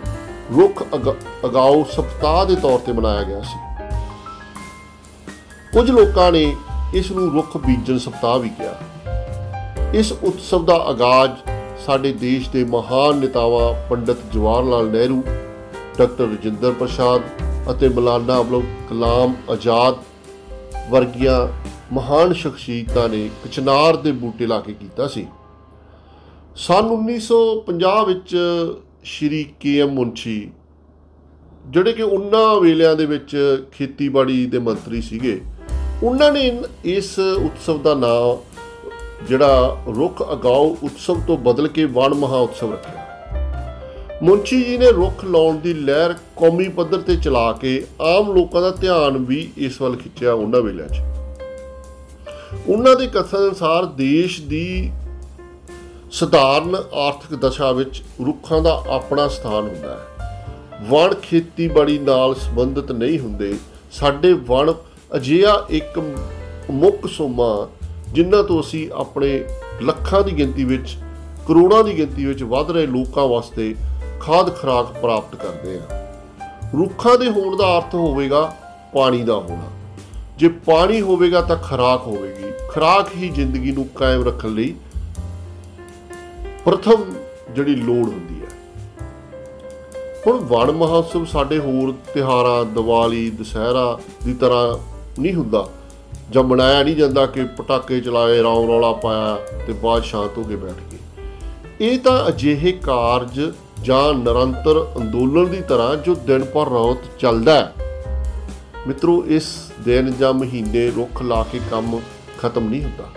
ਰੁੱਖ 0.52 0.84
ਅਗ- 0.96 1.50
ਅਗਾਓ 1.50 1.86
ਸਪਤਾਹ 1.92 2.46
ਦੇ 2.46 2.56
ਤੌਰ 2.56 2.80
ਤੇ 2.80 2.92
ਮਨਾਇਆ 2.92 3.24
ਗਿਆ 3.24 3.42
ਸੀ। 3.42 3.86
ਕੁਝ 5.74 5.92
ਲੋਕਾਂ 5.92 6.32
ਨੇ 6.32 6.56
ਇਸ 6.94 7.12
ਨੂੰ 7.12 7.34
ਰੁੱਖ 7.34 7.58
ਬੀਜਣ 7.58 7.98
ਸਪਤਾਹ 7.98 8.40
ਵੀ 8.40 8.50
ਕਿਹਾ। 8.50 8.80
ਇਸ 9.94 10.12
ਉਤਸਵ 10.12 10.66
ਦਾ 10.66 10.76
ਆਗਾਜ਼ 10.76 11.32
ਸਾਡੇ 11.86 12.14
ਦੇਸ਼ 12.14 12.50
ਦੇ 12.50 12.64
ਮਹਾਨ 12.64 13.18
ਨੇਤਾਵਾਂ 13.18 13.90
ਪੰਡਿਤ 13.90 14.18
ਜਵਾਹਰ 14.34 14.64
ਲਾਲ 14.64 14.88
ਨਹਿਰੂ, 14.88 15.24
ਡਾਕਟਰ 15.98 16.24
ਰਜਿੰਦਰ 16.24 16.72
ਪ੍ਰਸਾਦ 16.72 17.22
ਅਤੇ 17.72 17.90
ਮੌਲਾਨਾ 17.90 18.42
ਅਬੁਲ 18.42 18.64
ਕਲਾਮ 18.90 19.36
ਆਜ਼ਾਦ 19.50 19.96
ਵਰਗੀਆਂ 20.90 21.48
ਮਹਾਨ 21.94 22.34
ਸ਼ਖਸੀਅਤਾਂ 22.34 23.10
ਨੇ 23.10 23.30
ਕਚਨਾਰ 23.46 23.96
ਦੇ 23.96 24.12
ਬੂਟੇ 24.12 24.48
ਲਾ 24.48 24.60
ਕੇ 24.60 24.74
ਕੀਤਾ 24.74 25.08
ਸੀ। 25.08 25.28
ਸਨ 26.56 26.86
1950 26.86 28.06
ਵਿੱਚ 28.06 28.38
ਸ਼੍ਰੀ 29.04 29.48
ਕੇ 29.60 29.80
ਐਮ 29.82 29.90
ਮੁੰਸ਼ੀ 29.90 30.50
ਜਿਹੜੇ 31.68 31.94
ਕਿ 31.94 32.02
ਉਹਨਾਂ 32.02 32.62
ਵੇਲਿਆਂ 32.62 32.96
ਦੇ 32.96 33.06
ਵਿੱਚ 33.06 33.64
ਖੇਤੀਬਾੜੀ 33.72 34.46
ਦੇ 34.46 34.60
ਮੰਤਰੀ 34.60 35.02
ਸੀਗੇ, 35.02 35.42
ਉਹਨਾਂ 36.04 36.32
ਨੇ 36.32 36.42
ਇਨ- 36.42 36.68
ਇਸ 36.86 37.20
ਉਤਸਵ 37.20 37.82
ਦਾ 37.82 37.94
ਨਾਮ 37.94 38.38
ਜਿਹੜਾ 39.28 39.78
ਰੁੱਖ 39.96 40.34
ਅਗਾਓ 40.34 40.78
ਉਤਸਵ 40.84 41.22
ਤੋਂ 41.28 41.38
ਬਦਲ 41.38 41.68
ਕੇ 41.68 41.86
ਵਣ 41.86 42.14
ਮਹਾ 42.14 42.38
ਉਤਸਵ 42.38 42.72
ਰੱਖਿਆ। 42.72 43.00
ਮੁੰਸ਼ੀ 44.24 44.64
ਜੀ 44.64 44.78
ਨੇ 44.78 44.92
ਰੁੱਖ 44.92 45.26
ਲਾਉਣ 45.26 45.58
ਦੀ 45.58 45.74
ਲਹਿਰ 45.74 46.14
ਕੌਮੀ 46.36 46.68
ਪੱਧਰ 46.68 46.98
ਤੇ 46.98 47.16
ਚਲਾ 47.16 47.52
ਕੇ 47.52 47.86
ਆਮ 48.02 48.34
ਲੋਕਾਂ 48.34 48.62
ਦਾ 48.62 48.70
ਧਿਆਨ 48.72 49.18
ਵੀ 49.18 49.52
ਇਸ 49.58 49.82
ਵੱਲ 49.82 49.96
ਖਿੱਚਿਆ 49.96 50.34
ਉਹਨਾਂ 50.34 50.62
ਵੇਲਿਆਂ 50.62 50.90
'ਚ। 50.90 51.02
ਉਹਨਾਂ 52.68 52.96
ਦੇ 52.96 53.08
ਕਥਨ 53.08 53.38
ਅਨੁਸਾਰ 53.38 53.86
ਦੇਸ਼ 53.86 54.42
ਦੀ 54.42 54.92
ਸਧਾਰਨ 56.14 56.76
ਆਰਥਿਕ 56.94 57.40
ਦਸ਼ਾ 57.40 57.72
ਵਿੱਚ 57.72 58.04
ਰੁੱਖਾਂ 58.26 58.62
ਦਾ 58.62 58.84
ਆਪਣਾ 58.88 59.28
ਸਥਾਨ 59.28 59.68
ਹੁੰਦਾ 59.68 59.94
ਹੈ। 59.94 60.68
ਵਣ 60.90 61.14
ਖੇਤੀਬਾੜੀ 61.14 62.00
ਨਾਲ 62.00 62.36
ਸੰਬੰਧਿਤ 62.36 62.92
ਨਹੀਂ 62.92 63.20
ਹੁੰਦੇ, 63.20 63.56
ਸਾਡੇ 63.92 64.34
ਵਣ 64.34 64.74
ਅਜਿਹਾ 65.16 65.66
ਇੱਕ 65.70 66.00
ਮੁੱਖ 66.72 67.08
ਸੋਮਾ 67.08 67.70
ਜਿਨ੍ਹਾਂ 68.12 68.44
ਤੋਂ 68.44 68.62
ਅਸੀਂ 68.62 68.92
ਆਪਣੇ 68.94 69.44
ਲੱਖਾਂ 69.82 70.24
ਦੀ 70.24 70.32
ਗਿਣਤੀ 70.32 70.64
ਵਿੱਚ, 70.64 70.98
ਕਰੋੜਾਂ 71.48 71.84
ਦੀ 71.84 71.98
ਗਿਣਤੀ 71.98 72.26
ਵਿੱਚ 72.26 72.44
ਵੱਧ 72.44 72.72
ਰਹੇ 72.72 72.88
ਲੋਕਾਂ 72.88 73.28
ਵਾਸਤੇ 73.28 73.76
ਖਾਦ 74.20 74.56
ਖੁਰਾਕ 74.56 74.86
ਪ੍ਰਾਪਤ 74.86 75.36
ਕਰਦੇ 75.36 75.80
ਹਾਂ। 75.80 76.04
ਰੁੱਖਾਂ 76.78 77.18
ਦੇ 77.18 77.30
ਹੋਣ 77.30 77.58
ਦਾ 77.58 77.78
ਅਰਥ 77.78 77.96
ਹੋਵੇਗਾ 77.96 78.56
ਪਾਣੀ 78.94 79.24
ਦਾ 79.24 79.34
ਹੋਣਾ। 79.34 79.70
ਜੇ 80.38 80.48
ਪਾਣੀ 80.48 81.02
ਹੋਵੇਗਾ 81.02 81.42
ਤਾਂ 81.42 81.56
ਖੁਰਾਕ 81.56 82.08
ਹੋਵੇਗੀ। 82.08 82.52
ਖੁਰਾਕ 82.70 83.10
ਹੀ 83.18 83.30
ਜ਼ਿੰਦਗੀ 83.30 83.72
ਨੂੰ 83.72 83.88
ਕਾਇਮ 83.96 84.28
ਰੱਖਣ 84.28 84.50
ਲਈ 84.50 84.76
ਪ੍ਰਥਮ 86.66 87.04
ਜਿਹੜੀ 87.56 87.76
ਲੋੜ 87.76 88.06
ਹੁੰਦੀ 88.06 88.42
ਹੈ। 88.42 88.50
ਹੁਣ 90.28 90.38
ਵਣ 90.38 90.72
ਮਹੋਤਸਵ 90.72 91.26
ਸਾਡੇ 91.26 91.58
ਹੋਰ 91.58 91.94
ਤਿਹਾਰਾਂ 92.14 92.66
ਦੀਵਾਲੀ, 92.66 93.30
ਦੁਸਹਿਰਾ 93.30 94.00
ਦੀ 94.26 94.34
ਤਰ੍ਹਾਂ 94.34 94.78
ਨਹੀਂ 95.22 95.34
ਹੁੰਦਾ। 95.34 95.70
ਜਾਂ 96.32 96.44
ਮਨਾਇਆ 96.44 96.84
ਨਹੀਂ 96.84 96.96
ਜਾਂਦਾ 96.96 97.26
ਕਿ 97.26 97.44
ਪਟਾਕੇ 97.44 98.00
ਚਲਾਏ 98.02 98.42
ਰੌਂ 98.42 98.68
ਰੌਲਾ 98.68 98.92
ਪਾਇਆ 98.92 99.36
ਤੇ 99.68 99.74
ਬਾਅਦ 99.74 100.04
ਸ਼ਾਂਤ 100.04 100.38
ਹੋ 100.38 100.44
ਕੇ 100.44 100.56
ਬੈਠ 100.56 100.80
ਗਏ। 100.92 100.98
ਇਹ 101.82 102.00
ਤਾਂ 102.00 102.28
ਅਜਿਹੇ 102.28 102.72
ਕਾਰਜ 102.72 103.52
ਜਾਂ 103.82 104.14
ਨਿਰੰਤਰ 104.14 104.94
ਅੰਦੋਲਨ 104.98 105.52
ਦੀ 105.52 105.62
ਤਰ੍ਹਾਂ 105.62 105.96
ਜੋ 105.96 106.16
ਦਿਨ 106.16 106.44
ਪਰ 106.46 106.70
ਰਾਤ 106.70 107.20
ਚੱਲਦਾ 107.20 107.54
ਹੈ। 107.54 107.74
ਮਿੱਤਰੋ, 108.88 109.24
ਇਸ 109.28 109.72
ਦਿਨ 109.86 110.14
ਜਾਂ 110.20 110.34
ਮਹੀਨੇ 110.34 110.92
ਰੁੱਖ 110.92 111.22
ਲਾ 111.22 111.46
ਕੇ 111.52 111.60
ਕੰਮ 111.72 112.00
ਖਤਮ 112.40 112.70
ਨਹੀਂ 112.70 112.84
ਹੁੰਦਾ, 112.84 113.10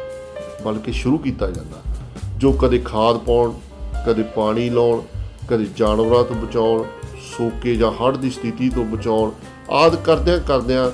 ਬਲਕਿ 0.65 0.93
ਸ਼ੁਰੂ 0.93 1.19
ਕੀਤਾ 1.19 1.51
ਜਾਂਦਾ। 1.51 1.96
ਜੋ 2.37 2.53
ਕਦੇ 2.53 2.79
ਖਾਦ 2.79 3.17
ਪਾਉਣ, 3.17 3.53
ਕਦੇ 4.07 4.23
ਪਾਣੀ 4.23 4.71
ਲਾਉਣ, 4.71 5.03
ਕਦੇ 5.49 5.67
ਜਾਨਵਰਾਂ 5.77 6.25
ਤੋਂ 6.25 6.37
ਬਚਾਉਣ, 6.37 6.85
ਸੋਕੇ 7.39 7.77
ਜਾਂ 7.77 7.93
ਹੜ੍ਹ 7.93 8.17
ਦੀ 8.17 8.31
ਸਥਿਤੀ 8.31 8.69
ਤੋਂ 8.69 8.85
ਬਚਾਉਣ, 8.85 9.31
ਆਦ 9.71 9.97
ਕਰਦਿਆਂ 9.97 10.39
ਕਰਦਿਆਂ 10.39 10.91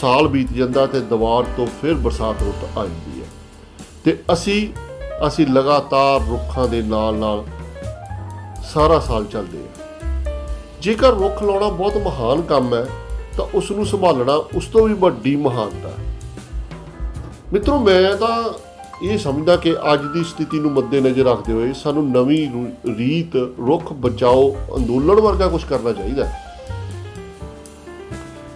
ਸਾਲ 0.00 0.28
ਬੀਤ 0.28 0.52
ਜਾਂਦਾ 0.52 0.86
ਤੇ 0.86 1.00
ਦੁਬਾਰ 1.00 1.44
ਤੋਂ 1.56 1.66
ਫਿਰ 1.66 1.94
ਬਰਸਾਤ 1.94 2.42
ਰੁੱਤ 2.42 2.78
ਆ 2.78 2.86
ਜਾਂਦੀ 2.86 3.22
ਹੈ। 3.22 3.26
ਤੇ 4.04 4.22
ਅਸੀਂ 4.32 4.68
ਅਸੀਂ 5.26 5.46
ਲਗਾਤਾਰ 5.46 6.20
ਰੁੱਖਾਂ 6.20 6.68
ਦੇ 6.68 6.82
ਨਾਲ 6.82 7.14
ਨਾਲ 7.14 7.44
ਸਾਰਾ 8.64 8.98
ਸਾਲ 8.98 9.24
ਚੱਲਦੇ 9.24 9.58
ਹਾਂ। 9.58 10.00
ਜੇਕਰ 10.80 11.08
ਰੁੱਖ 11.08 11.42
ਲਾਉਣਾ 11.42 11.68
ਬਹੁਤ 11.68 11.96
ਮਹਾਨ 11.96 12.42
ਕੰਮ 12.42 12.74
ਹੈ, 12.74 12.86
ਤਾਂ 13.36 13.44
ਉਸ 13.54 13.70
ਨੂੰ 13.70 13.86
ਸੰਭਾਲਣਾ 13.86 14.34
ਉਸ 14.34 14.66
ਤੋਂ 14.66 14.88
ਵੀ 14.88 14.94
ਵੱਡੀ 14.94 15.36
ਮਹਾਨਤਾ 15.36 15.88
ਹੈ। 15.88 16.16
ਮਿੱਤਰੋ, 17.52 17.78
ਮੈਂ 17.78 18.16
ਤਾਂ 18.16 18.44
ਇਹ 19.02 19.18
ਸਮਝਦਾ 19.18 19.56
ਕਿ 19.56 19.76
ਅੱਜ 19.92 20.00
ਦੀ 20.14 20.24
ਸਥਿਤੀ 20.24 20.58
ਨੂੰ 20.58 20.72
ਮੱਦੇਨਜ਼ਰ 20.72 21.24
ਰੱਖਦੇ 21.24 21.52
ਹੋਏ 21.52 21.72
ਸਾਨੂੰ 21.72 22.10
ਨਵੀਂ 22.10 22.50
ਰੂ- 22.50 22.96
ਰੀਤ, 22.96 23.36
ਰੁੱਖ 23.66 23.92
ਬਚਾਓ, 23.92 24.56
ਅੰਦੋਲਨ 24.76 25.20
ਵਰਗਾ 25.20 25.48
ਕੁਝ 25.48 25.64
ਕਰਨਾ 25.64 25.92
ਚਾਹੀਦਾ 25.92 26.24
ਹੈ। 26.24 26.38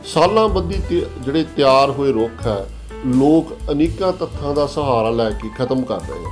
ਸਾਲਾਂ 0.05 0.49
ਬੱਧੀ 0.49 0.81
ਤੇ 0.91 1.07
ਜਿਹੜੇ 1.21 1.45
ਤਿਆਰ 1.57 1.91
ਹੋਏ 1.91 2.13
ਰੁੱਖ 2.13 2.47
ਹੈ, 2.47 2.71
ਲੋਕ 3.07 3.57
ਅਨੇਕਾਂ 3.73 4.13
ਤੱਥਾਂ 4.13 4.55
ਦਾ 4.55 4.67
ਸਹਾਰਾ 4.67 5.11
ਲੈ 5.11 5.31
ਕੇ 5.31 5.51
ਖਤਮ 5.59 5.83
ਕਰ 5.83 6.01
ਰਹੇ 6.01 6.25
ਆ 6.25 6.31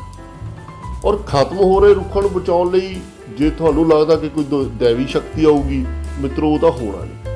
ਔਰ 1.04 1.16
ਖਤਮ 1.16 1.56
ਹੋ 1.56 1.80
ਰਹੇ 1.80 1.94
ਰੁੱਖਾਂ 1.94 2.22
ਨੂੰ 2.22 2.32
ਬਚਾਉਣ 2.32 2.70
ਲਈ 2.70 3.00
ਜੇ 3.38 3.50
ਤੁਹਾਨੂੰ 3.50 3.88
ਲੱਗਦਾ 3.88 4.16
ਕਿ 4.16 4.28
ਕੋਈ 4.28 4.44
ਦ- 4.44 4.70
ਦੈਵੀ 4.78 5.06
ਸ਼ਕਤੀ 5.06 5.44
ਆਊਗੀ, 5.44 5.86
ਮਿੱਤਰੋ, 6.20 6.48
ਉਹ 6.48 6.58
ਤਾਂ 6.58 6.70
ਹੋਣਾ 6.70 7.04
ਨਹੀਂ। 7.04 7.34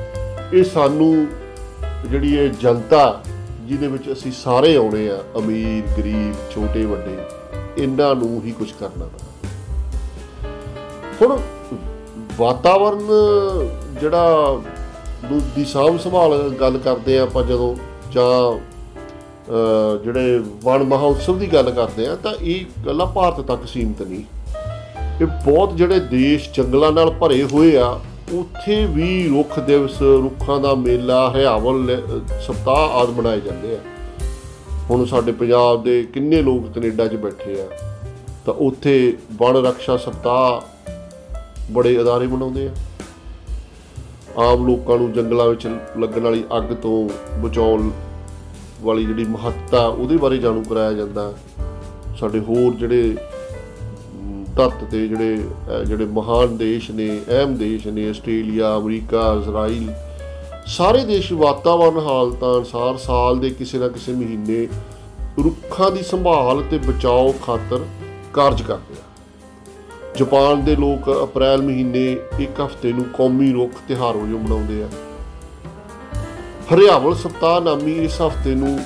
ਇਹ 0.53 0.63
ਸਾਨੂੰ 0.63 1.27
ਜਿਹੜੀ 2.09 2.37
ਇਹ 2.37 2.49
ਜਨਤਾ 2.49 3.23
ਜਿਹਦੇ 3.69 3.87
ਵਿੱਚ 3.87 4.11
ਅਸੀਂ 4.11 4.31
ਸਾਰੇ 4.31 4.75
ਆਉਣੇ 4.75 5.09
ਆ 5.09 5.23
ਅਮੀਰ 5.39 5.83
ਗਰੀਬ 5.97 6.35
ਛੋਟੇ 6.51 6.85
ਵੱਡੇ 6.85 7.17
ਇਹਨਾਂ 7.77 8.15
ਨੂੰ 8.15 8.41
ਹੀ 8.45 8.51
ਕੁਝ 8.51 8.71
ਕਰਨਾ 8.71 9.05
ਪੈਣਾ 9.05 9.27
ਹੁਣ 11.21 11.39
ਵਾਤਾਵਰਨ 12.37 12.99
ਜਿਹੜਾ 14.01 14.61
ਨੂੰ 15.31 15.41
ਦੀ 15.55 15.65
ਸਾਂਭ 15.65 15.97
ਸੰਭਾਲ 15.99 16.49
ਗੱਲ 16.49 16.77
ਕਰਦੇ 16.77 17.17
ਆ 17.19 17.23
ਆਪਾਂ 17.23 17.43
ਜਦੋਂ 17.43 17.75
ਜਾਂ 18.11 18.57
ਅਹ, 19.51 19.97
ਜਿਹੜੇ 20.03 20.39
ਵਣ 20.63 20.83
ਮਹਾਉਤਸਵ 20.83 21.39
ਦੀ 21.39 21.47
ਗੱਲ 21.53 21.71
ਕਰਦੇ 21.71 22.07
ਆ 22.07 22.15
ਤਾਂ 22.15 22.33
ਇਹ 22.41 22.65
ਗੱਲਾਂ 22.85 23.05
ਭਾਰਤ 23.05 23.39
ਤੱਕ 23.41 23.67
ਸੀਮਤ 23.67 24.01
ਨਹੀਂ। 24.01 24.23
ਇਹ 25.21 25.25
ਬਹੁਤ 25.45 25.75
ਜਿਹੜੇ 25.75 25.99
ਦੇਸ਼ 25.99 26.49
ਜੰਗਲਾਂ 26.53 26.91
ਨਾਲ 26.91 27.09
ਭਰੇ 27.11 27.43
ਹੋਏ 27.43 27.77
ਆ 27.77 27.99
ਉੱਥੇ 28.31 28.85
ਵੀ 28.85 29.27
ਰੁੱਖ 29.27 29.59
ਦਿਵਸ, 29.59 30.01
ਰੁੱਖਾਂ 30.01 30.59
ਦਾ 30.59 30.75
ਮੇਲਾ, 30.75 31.31
ਹਰਿਆਵਲ 31.31 31.85
ਲ- 31.85 32.21
ਸਪਤਾਹ 32.41 32.75
ਆਦਿ 32.75 33.11
ਮਨਾਏ 33.11 33.39
ਜਾਂਦੇ 33.39 33.75
ਆ। 33.75 33.79
ਹੁਣ 34.89 35.05
ਸਾਡੇ 35.05 35.31
ਪੰਜਾਬ 35.31 35.83
ਦੇ 35.83 36.07
ਕਿੰਨੇ 36.13 36.41
ਲੋਕ 36.41 36.71
ਕੈਨੇਡਾ 36.71 37.07
'ਚ 37.07 37.15
ਬੈਠੇ 37.15 37.61
ਆ, 37.61 37.65
ਤਾਂ 38.45 38.53
ਉੱਥੇ 38.53 39.17
ਵਣ 39.33 39.63
ਰੱਖਿਆ 39.63 39.97
ਸਪਤਾਹ 39.97 40.61
ਬੜੇ 41.71 42.01
ਅਦਾਰੇ 42.01 42.27
ਮਨਾਉਂਦੇ 42.27 42.67
ਆ। 42.67 42.71
ਆਮ 44.37 44.67
ਲੋਕਾਂ 44.67 44.97
ਨੂੰ 44.97 45.13
ਜੰਗਲਾਂ 45.13 45.47
ਵਿੱਚ 45.47 45.65
ਲੱਗਣ 45.99 46.21
ਵਾਲੀ 46.21 46.43
ਅੱਗ 46.57 46.63
ਤੋਂ 46.63 47.09
ਬਚਾਉਣ 47.39 47.89
ਵਾਲੀ 48.81 49.05
ਜਿਹੜੀ 49.05 49.25
ਮਹੱਤਤਾ, 49.25 49.87
ਉਹਦੇ 49.87 50.17
ਬਾਰੇ 50.17 50.37
ਜਾਣੂ 50.37 50.63
ਕਰਾਇਆ 50.69 50.93
ਜਾਂਦਾ। 50.93 51.33
ਸਾਡੇ 52.19 52.39
ਹੋਰ 52.39 52.73
ਜਿਹੜੇ 52.73 53.17
ਅਮ, 54.59 54.69
ਧਰਤ 54.69 54.83
ਤੇ 54.91 55.07
ਜਿਹੜੇ 55.07 55.37
ਅਹ, 55.37 55.83
ਜਿਹੜੇ 55.83 56.05
ਮਹਾਨ 56.05 56.57
ਦੇਸ਼ 56.57 56.91
ਨੇ 56.91 57.21
ਅਹਿਮ 57.29 57.55
ਦੇਸ਼ 57.55 57.87
ਨੇ 57.87 58.09
ਆਸਟ੍ਰੇਲੀਆ 58.09 58.77
ਅਮਰੀਕਾ 58.77 59.35
ਇਜ਼ਰਾਈਲ 59.39 59.93
ਸਾਰੇ 60.67 61.05
ਦੇਸ਼ 61.05 61.33
ਵਾਤਾਵਰਣ 61.33 61.99
ਹਾਲਤਾਂ 61.99 62.55
ਅਨੁਸਾਰ 62.55 62.97
ਸਾਲ 62.97 63.39
ਦੇ 63.39 63.49
ਕਿਸੇ 63.49 63.77
ਨਾ 63.77 63.87
ਕਿਸੇ 63.87 64.11
ਮਹੀਨੇ 64.11 64.67
ਰੁੱਖਾਂ 65.43 65.91
ਦੀ 65.91 66.03
ਸੰਭਾਲ 66.03 66.63
ਤੇ 66.71 66.77
ਬਚਾਓ 66.77 67.31
ਖਾਤਰ 67.31 67.85
ਕਾਰਜ 68.33 68.61
ਕਰਦੇ 68.61 68.93
ਆ। 68.93 69.03
ਜਾਪਾਨ 70.17 70.65
ਦੇ 70.65 70.75
ਲੋਕ 70.75 71.23
ਅਪ੍ਰੈਲ 71.23 71.61
ਮਹੀਨੇ 71.61 72.17
ਇੱਕ 72.39 72.61
ਹਫ਼ਤੇ 72.65 72.93
ਨੂੰ 72.93 73.05
ਕੌਮੀ 73.17 73.51
ਰੁੱਖ 73.51 73.71
ਤਿਉਹਾਰ 73.87 74.17
ਵਜੋਂ 74.17 74.39
ਮਨਾਉਂਦੇ 74.39 74.83
ਆ। 74.83 74.87
ਹਰਿਆਵਲ 76.73 77.15
ਸਪਤਾਹ 77.15 77.61
ਨਾਮੀ 77.61 77.91
ਇਸ 77.91 78.21
ਹਫ਼ਤੇ 78.21 78.55
ਨੂੰ 78.55 78.79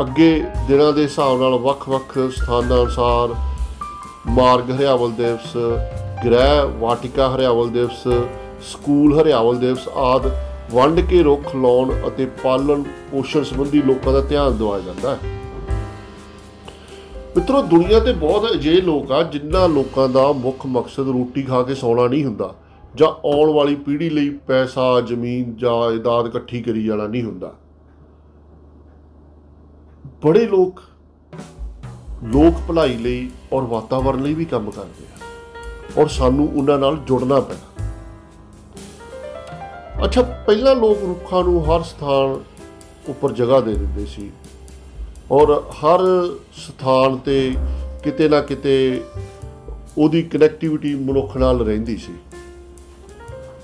ਅੱਗੇ 0.00 0.44
ਦਿਨਾਂ 0.68 0.92
ਦੇ 0.92 1.02
ਹਿਸਾਬ 1.02 1.40
ਨਾਲ 1.40 1.54
ਵੱਖ-ਵੱਖ 1.58 2.18
ਸਥਾਨਾਂ 2.18 2.82
ਅਨੁਸਾਰ 2.82 3.53
ਮਾਰਗ 4.26 4.70
ਹਰਿਆਵਲ 4.70 5.10
ਦਿਵਸ, 5.12 5.56
ਗ੍ਰਹਿ 6.24 6.78
ਵਾਟਿਕਾ 6.78 7.28
ਹਰਿਆਵਲ 7.34 7.70
ਦਿਵਸ, 7.70 8.06
ਸਕੂਲ 8.62 9.20
ਹਰਿਆਵਲ 9.20 9.58
ਦਿਵਸ 9.58 9.88
ਆਦ 9.88 10.30
ਵੰਡ 10.72 11.00
ਕੇ 11.00 11.22
ਰੁੱਖ 11.22 11.54
ਲਾਉਣ 11.56 11.92
ਅਤੇ 12.08 12.26
ਪਾਲਣ 12.26 12.82
ਪੋਸ਼ਣ 13.10 13.42
ਸੰਬੰਧੀ 13.42 13.82
ਲੋਕਾਂ 13.82 14.12
ਦਾ 14.12 14.20
ਧਿਆਨ 14.20 14.56
ਦਿਵਾਇਆ 14.56 14.80
ਜਾਂਦਾ 14.80 15.14
ਹੈ। 15.14 15.18
ਮਿੱਤਰੋ, 17.36 17.62
ਦੁਨੀਆ 17.62 18.00
ਤੇ 18.00 18.12
ਬਹੁਤ 18.12 18.50
ਅਜਿਹੇ 18.52 18.80
ਲੋਕ 18.80 19.12
ਆ 19.12 19.22
ਜਿਨ੍ਹਾਂ 19.22 19.68
ਲੋਕਾਂ 19.68 20.08
ਦਾ 20.08 20.32
ਮੁੱਖ 20.32 20.66
ਮਕਸਦ 20.66 21.08
ਰੋਟੀ 21.08 21.42
ਖਾ 21.42 21.62
ਕੇ 21.62 21.74
ਸੌਣਾ 21.74 22.06
ਨਹੀਂ 22.06 22.24
ਹੁੰਦਾ 22.24 22.54
ਜਾਂ 22.94 23.08
ਆਉਣ 23.08 23.52
ਵਾਲੀ 23.52 23.74
ਪੀੜ੍ਹੀ 23.74 24.10
ਲਈ 24.10 24.30
ਪੈਸਾ, 24.46 25.00
ਜ਼ਮੀਨ 25.00 25.54
ਜਾਇਦਾਦ 25.56 26.26
ਇਕੱਠੀ 26.26 26.62
ਕਰੀ 26.62 26.84
ਜਾਣਾ 26.84 27.06
ਨਹੀਂ 27.06 27.22
ਹੁੰਦਾ। 27.22 27.52
ਬੜੇ 30.24 30.46
ਲੋਕ 30.46 30.80
ਲੋਕ 32.24 32.54
ਭਲਾਈ 32.68 32.96
ਲਈ 32.96 33.30
ਔਰ 33.52 33.62
ਵਾਤਾਵਰਣ 33.62 34.22
ਲਈ 34.22 34.34
ਵੀ 34.34 34.44
ਕੰਮ 34.44 34.70
ਕਰਦੇ 34.70 35.04
ਆ। 35.04 36.02
ਔਰ 36.02 36.08
ਸਾਨੂੰ 36.08 36.52
ਉਹਨਾਂ 36.56 36.78
ਨਾਲ 36.78 36.96
ਜੁੜਨਾ 36.96 37.40
ਪੈਣਾ। 37.40 37.88
ਅੱਛਾ, 40.04 40.22
ਪਹਿਲਾਂ 40.22 40.76
ਲੋਕ 40.76 40.98
ਰੁੱਖਾਂ 41.02 41.44
ਨੂੰ 41.44 41.66
ਹਰ 41.66 41.82
ਸਥਾਨ 41.82 42.40
ਉੱਪਰ 43.08 43.32
ਜਗ੍ਹਾ 43.32 43.60
ਦੇ 43.60 43.72
ਦਿੰਦੇ 43.72 44.06
ਸੀ। 44.06 44.30
ਔਰ 45.30 45.60
ਹਰ 45.60 46.00
ਸਥਾਨ 46.52 47.16
ਤੇ 47.16 47.54
ਕਿਤੇ 48.04 48.28
ਨਾ 48.28 48.40
ਕਿਤੇ 48.40 49.04
ਉਹਦੀ 49.98 50.22
ਕਨੈਕਟੀਵਿਟੀ 50.22 50.94
ਮਨੁੱਖ 50.94 51.36
ਨਾਲ 51.36 51.60
ਰਹਿੰਦੀ 51.60 51.96
ਸੀ। 51.96 52.12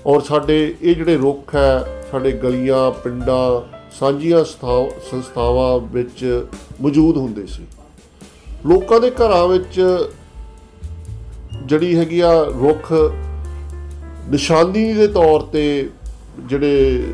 ਔਰ 0.05 0.21
ਸਾਡੇ 0.21 0.75
ਇਹ 0.81 0.95
ਜਿਹੜੇ 0.95 1.17
ਰੁੱਖ 1.17 1.55
ਹੈ, 1.55 2.05
ਸਾਡੇ 2.11 2.31
ਗਲੀਆਂ, 2.31 2.91
ਪਿੰਡਾਂ, 2.91 3.77
ਸਾਂਝੀਆਂ 3.99 4.43
ਸਥਾ- 4.43 4.99
ਸੰਸਥਾਵਾਂ 5.11 5.79
ਵਿੱਚ 5.79 6.45
ਮੌਜੂਦ 6.81 7.17
ਹੁੰਦੇ 7.17 7.45
ਸੀ। 7.45 7.67
ਲੋਕਾਂ 8.67 8.99
ਦੇ 8.99 9.09
ਘਰਾਂ 9.11 9.47
ਵਿੱਚ 9.47 9.79
ਜਿਹੜੀ 11.65 11.95
ਹੈਗੀ 11.97 12.19
ਆ 12.19 12.31
ਰੁੱਖ 12.61 12.91
ਨਿਸ਼ਾਨੀ 14.29 14.91
ਦੇ 14.93 15.07
ਤੌਰ 15.07 15.41
ਤੇ 15.53 15.63
ਜਿਹੜੇ 16.39 17.13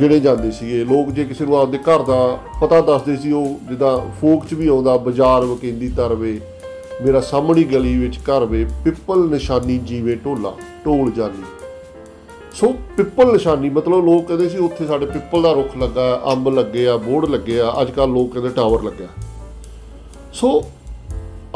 ਗਿਣੇ 0.00 0.18
ਜਾਂਦੇ 0.20 0.50
ਸੀਗੇ। 0.50 0.84
ਲੋਕ 0.84 1.10
ਜੇ 1.10 1.24
ਕਿਸੇ 1.24 1.44
ਨੂੰ 1.44 1.56
ਆਪਦੇ 1.58 1.78
ਘਰ 1.78 2.02
ਦਾ 2.02 2.16
ਪਤਾ 2.60 2.80
ਦੱਸਦੇ 2.80 3.16
ਸੀ 3.16 3.32
ਉਹ 3.32 3.58
ਜਿੱਦਾਂ 3.68 3.98
ਫੋਕ 4.20 4.46
'ਚ 4.46 4.54
ਵੀ 4.54 4.68
ਆਉਂਦਾ 4.68 4.96
ਬਾਜ਼ਾਰ 4.96 5.44
ਵਕੀਂਦੀ 5.44 5.88
ਤਰਵੇ 5.88 6.40
ਮੇਰਾ 7.04 7.20
ਸਾਹਮਣੀ 7.20 7.64
ਗਲੀ 7.64 7.96
ਵਿੱਚ 7.98 8.18
ਘਰ 8.20 8.44
ਵੇ 8.44 8.64
ਪਿੱਪਲ 8.84 9.28
ਨਿਸ਼ਾਨੀ 9.30 9.78
ਜੀਵੇ 9.78 10.14
ਢੋਲਾ 10.24 10.52
ਢੋਲ 10.86 11.10
ਜਾਨੀ। 11.10 11.44
ਸੋ 12.54 12.72
ਪਿੱਪਲ 12.96 13.32
ਨਿਸ਼ਾਨੀ 13.32 13.68
ਮਤਲਬ 13.70 14.04
ਲੋਕ 14.04 14.26
ਕਹਿੰਦੇ 14.26 14.48
ਸੀ 14.48 14.58
ਉੱਥੇ 14.58 14.86
ਸਾਡੇ 14.86 15.06
ਪਿੱਪਲ 15.06 15.42
ਦਾ 15.42 15.52
ਰੁੱਖ 15.52 15.76
ਲੱਗਾ 15.76 16.02
ਹੈ, 16.02 16.20
ਅੰਬ 16.32 16.48
ਲੱਗੇ 16.48 16.88
ਆ 16.88 16.96
ਬੋੜ 16.96 17.24
ਲੱਗੇ 17.28 17.60
ਆ 17.60 17.72
ਅੱਜ 17.80 17.90
ਕੱਲ 17.90 18.12
ਲੋਕ 18.12 18.32
ਕਹਿੰਦੇ 18.32 18.50
ਟਾਵਰ 18.56 18.82
ਲੱਗਿਆ। 18.82 19.08
ਸੋ 20.32 20.60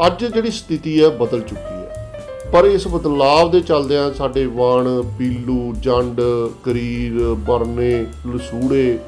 ਅੱਜ 0.07 0.25
ਜਿਹੜੀ 0.25 0.51
ਸਥਿਤੀ 0.51 1.01
ਹੈ 1.03 1.09
ਬਦਲ 1.09 1.41
ਚੁੱਕੀ 1.41 1.61
ਹੈ। 1.61 2.49
ਪਰ 2.53 2.65
ਇਸ 2.65 2.87
ਬਦਲਾਵ 2.87 3.51
ਦੇ 3.51 3.59
ਚੱਲਦਿਆਂ 3.61 4.11
ਸਾਡੇ 4.13 4.45
ਵਣ, 4.45 4.87
ਪੀਲੂ, 5.17 5.73
ਜੰਡ, 5.79 6.21
ਕਰੀਰ, 6.63 7.13
ਬਰਨੇ, 7.47 8.05
ਲਸੂੜੇ 8.27 8.99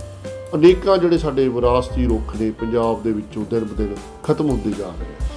ਅਨੇਕਾਂ 0.55 0.97
ਜਿਹੜੇ 0.97 1.17
ਸਾਡੇ 1.17 1.47
ਵਿਰਾਸਤੀ 1.47 2.05
ਰੁੱਖ 2.05 2.35
ਨੇ 2.35 2.51
ਪੰਜਾਬ 2.51 3.01
ਦੇ 3.03 3.11
ਵਿੱਚੋਂ 3.11 3.45
ਦਿਨ 3.49 3.63
ਬਦਿਨ 3.63 3.95
ਖਤਮ 4.23 4.49
ਹੁੰਦੇ 4.49 4.71
ਜਾ 4.71 4.91
ਰਹੇ 4.99 5.05
ਆ 5.05 5.27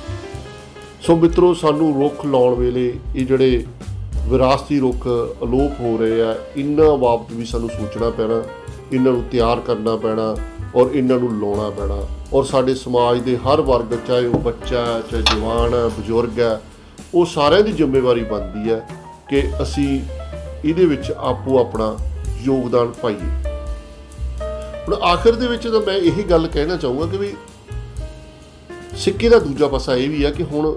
ਸੋ 1.03 1.17
ਮਿੱਤਰੋ, 1.17 1.53
ਸਾਨੂੰ 1.55 1.93
ਰੁੱਖ 2.01 2.25
ਲਾਉਣ 2.27 2.55
ਵੇਲੇ 2.55 2.93
ਇਹ 3.17 3.27
ਜਿਹੜੇ 3.27 3.65
ਵਿਰਾਸਤੀ 4.29 4.79
ਰੁੱਖ 4.81 5.07
ਅਲੋਪ 5.43 5.81
ਹੋ 5.81 5.97
ਰਹੇ 6.01 6.23
ਆ, 6.23 6.35
ਇਹਨਾਂ 6.57 6.97
ਬਾਬਤ 6.97 7.33
ਵੀ 7.33 7.45
ਸਾਨੂੰ 7.45 7.69
ਸੋਚਣਾ 7.69 8.11
ਪੈਣਾ। 8.11 8.43
ਇਹਨਾਂ 8.92 9.12
ਨੂੰ 9.12 9.25
ਤਿਆਰ 9.33 9.61
ਕਰਨਾ 9.61 9.97
ਪੈਣਾ 9.97 10.37
ਔਰ 10.75 10.90
ਇਹਨਾਂ 10.95 11.18
ਨੂੰ 11.18 11.40
ਲਾਉਣਾ 11.40 11.71
ਪੈਣਾ। 11.71 11.99
ਔਰ 12.33 12.45
ਸਾਡੇ 12.45 12.75
ਸਮਾਜ 12.75 13.21
ਦੇ 13.21 13.37
ਹਰ 13.37 13.61
ਵਰਗ, 13.61 13.95
ਚਾਹੇ 14.09 14.26
ਉਹ 14.26 14.38
ਬੱਚਾ 14.38 14.85
ਹੈ, 14.87 15.00
ਚਾਹੇ 15.11 15.23
ਜਵਾਨ 15.23 15.75
ਹੈ, 15.75 15.87
ਬਜ਼ੁਰਗ 15.87 16.38
ਹੈ, 16.40 16.61
ਉਹ 17.14 17.26
ਸਾਰਿਆਂ 17.26 17.62
ਦੀ 17.62 17.73
ਜ਼ਿੰਮੇਵਾਰੀ 17.73 18.25
ਬਣਦੀ 18.25 18.71
ਹੈ 18.71 18.88
ਕਿ 19.28 19.42
ਅਸੀਂ 19.62 20.00
ਇਹਦੇ 20.64 20.85
ਵਿੱਚ 20.85 21.11
ਆਪੋ 21.11 21.59
ਆਪਣਾ 21.59 21.97
ਯੋਗਦਾਨ 22.42 22.92
ਪਾਈਏ। 23.02 23.30
ਹੁਣ 24.88 24.95
ਆਖਰ 24.95 25.33
ਦੇ 25.33 25.47
ਵਿੱਚ 25.47 25.68
ਤਾਂ 25.68 25.80
ਮੈਂ 25.80 25.95
ਇਹੀ 25.95 26.23
ਗੱਲ 26.23 26.47
ਕਹਿਣਾ 26.47 26.76
ਚਾਹੂੰਗਾ 26.76 27.07
ਕਿ 27.07 27.16
ਵੀ 27.16 27.33
ਸਿੱਕੇ 28.97 29.28
ਦਾ 29.28 29.38
ਦੂਜਾ 29.38 29.66
ਪਾਸਾ 29.68 29.95
ਇਹ 29.95 30.11
ਵੀ 30.11 30.25
ਆ 30.25 30.30
ਕਿ 30.30 30.42
ਹੁਣ 30.42 30.76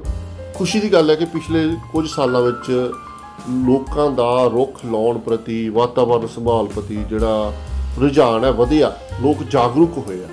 ਖੁਸ਼ੀ 0.55 0.79
ਦੀ 0.79 0.93
ਗੱਲ 0.93 1.09
ਹੈ 1.09 1.15
ਕਿ 1.15 1.25
ਪਿਛਲੇ 1.25 1.67
ਕੁਝ 1.91 2.09
ਸਾਲਾਂ 2.09 2.41
ਵਿੱਚ 2.41 2.91
ਲੋਕਾਂ 3.49 4.11
ਦਾ 4.11 4.47
ਰੁੱਖ 4.47 4.79
ਲਾਉਣ 4.85 5.17
ਪ੍ਰਤੀ 5.17 5.69
ਵਾਤਾਵਰਣ 5.69 6.27
ਸੰਭਾਲ 6.27 6.65
ਪ੍ਰਤੀ 6.65 7.03
ਜਿਹੜਾ 7.09 7.53
ਰੁਝਾਨ 7.99 8.43
ਹੈ 8.43 8.51
ਵਧਿਆ। 8.51 8.97
ਲੋਕ 9.21 9.43
ਜਾਗਰੂਕ 9.43 9.97
ਹੋਏ 9.97 10.23
ਆ। 10.23 10.27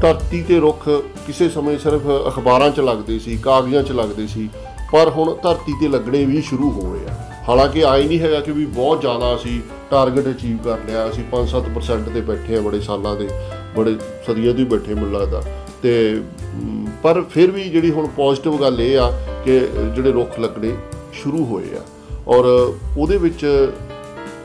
ਧਰਤੀ 0.00 0.42
ਤੇ 0.42 0.60
ਰੁੱਖ 0.60 0.88
ਕਿਸੇ 1.26 1.48
ਸਮੇਂ 1.48 1.78
ਸਿਰਫ 1.78 2.02
ਅਖਬਾਰਾਂ 2.28 2.70
'ਚ 2.70 2.80
ਲੱਗਦੇ 2.80 3.18
ਸੀ 3.18 3.36
ਕਾਗਜ਼ਾਂ 3.36 3.82
'ਚ 3.82 3.92
ਲੱਗਦੇ 3.92 4.26
ਸੀ 4.26 4.48
ਪਰ 4.92 5.08
ਹੁਣ 5.08 5.34
ਧਰਤੀ 5.42 5.72
ਤੇ 5.80 5.88
ਲੱਗਣੇ 5.88 6.24
ਵੀ 6.24 6.42
ਸ਼ੁਰੂ 6.42 6.70
ਹੋ 6.70 6.92
ਗਏ 6.92 7.00
ਆ। 7.10 7.14
ਹਾਲਾਂਕਿ 7.48 7.84
ਆਈ 7.84 8.08
ਨਹੀਂ 8.08 8.20
ਹੈਗਾ 8.20 8.40
ਕਿ 8.40 8.52
ਵੀ 8.52 8.66
ਬਹੁਤ 8.66 9.00
ਜ਼ਿਆਦਾ 9.00 9.34
ਅਸੀਂ 9.34 9.60
ਟਾਰਗੇਟ 9.90 10.28
ਅਚੀਵ 10.28 10.56
ਕਰ 10.56 10.78
ਲਿਆ 10.86 11.10
ਅਸੀਂ 11.10 11.24
5-7% 11.24 12.14
ਤੇ 12.14 12.20
ਬੈਠੇ 12.20 12.56
ਆ 12.56 12.60
ਬੜੇ 12.60 12.80
ਸਾਲਾਂ 12.80 13.16
ਦੇ 13.16 13.28
ਬੜੇ 13.76 13.96
ਸਦੀਆਂ 14.26 14.52
ਤੋਂ 14.52 14.60
ਹੀ 14.60 14.64
ਬੈਠੇ 14.64 14.94
ਮੈਨੂੰ 14.94 15.20
ਲੱਗਦਾ। 15.20 15.42
ਤੇ 15.82 16.22
ਮ, 16.54 16.86
ਪਰ 17.02 17.22
ਫਿਰ 17.22 17.50
ਵੀ 17.50 17.62
ਜਿਹੜੀ 17.62 17.90
ਹੁਣ 17.90 18.06
ਪੋਜ਼ਿਟਿਵ 18.06 18.60
ਗੱਲ 18.60 18.80
ਇਹ 18.80 18.98
ਆ 18.98 19.10
ਕਿ 19.44 19.68
ਜਿਹੜੇ 19.94 20.12
ਰੁੱਖ 20.12 20.40
ਲੱਗਣੇ 20.40 20.72
ਸ਼ੁਰੂ 21.12 21.44
ਹੋਏ 21.44 21.64
ਆ। 21.74 21.80
ਔਰ 22.28 22.74
ਉਹਦੇ 22.98 23.16
ਵਿੱਚ 23.16 23.72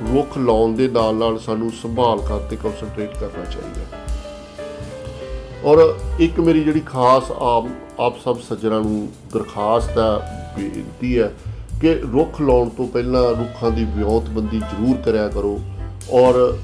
ਰੁੱਖ 0.01 0.37
ਲਾਉਣ 0.37 0.75
ਦੇ 0.75 0.87
ਨਾਲ 0.87 1.15
ਨਾਲ 1.15 1.39
ਸਾਨੂੰ 1.39 1.71
ਸੰਭਾਲ 1.71 2.19
ਕਰ 2.19 2.39
ਤੇ 2.39 2.55
ਕਨਸੈਂਟਰੇਟ 2.55 3.13
ਕਰਨਾ 3.19 3.45
ਚਾਹੀਦਾ 3.45 3.81
ਔਰ 5.63 5.95
ਇੱਕ 6.19 6.39
ਮੇਰੀ 6.39 6.63
ਜਿਹੜੀ 6.63 6.79
ਖਾਸ 6.79 7.31
ਆਪ 7.31 7.67
ਆਪ 7.99 8.19
ਸਭ 8.19 8.39
ਸੱਜਣਾ 8.39 8.79
ਨੂੰ 8.79 9.09
ਦਰਖਾਸਤ 9.33 9.89
ਹੈ 9.89 10.53
ਬੇਨਤੀ 10.57 11.19
ਹੈ 11.19 11.31
ਕਿ 11.81 11.93
ਰੁੱਖ 11.93 12.41
ਲਾਉਣ 12.41 12.69
ਤੋਂ 12.69 12.87
ਪਹਿਲਾਂ 12.87 13.29
ਰੁੱਖਾਂ 13.29 13.71
ਦੀ 13.71 13.83
ਵਿਉਂਤਬੰਦੀ 13.83 14.59
ਜ਼ਰੂਰ 14.59 14.97
ਕਰਿਆ 14.97 15.27
ਕਰੋ। 15.27 15.61
ਔਰ 16.11 16.57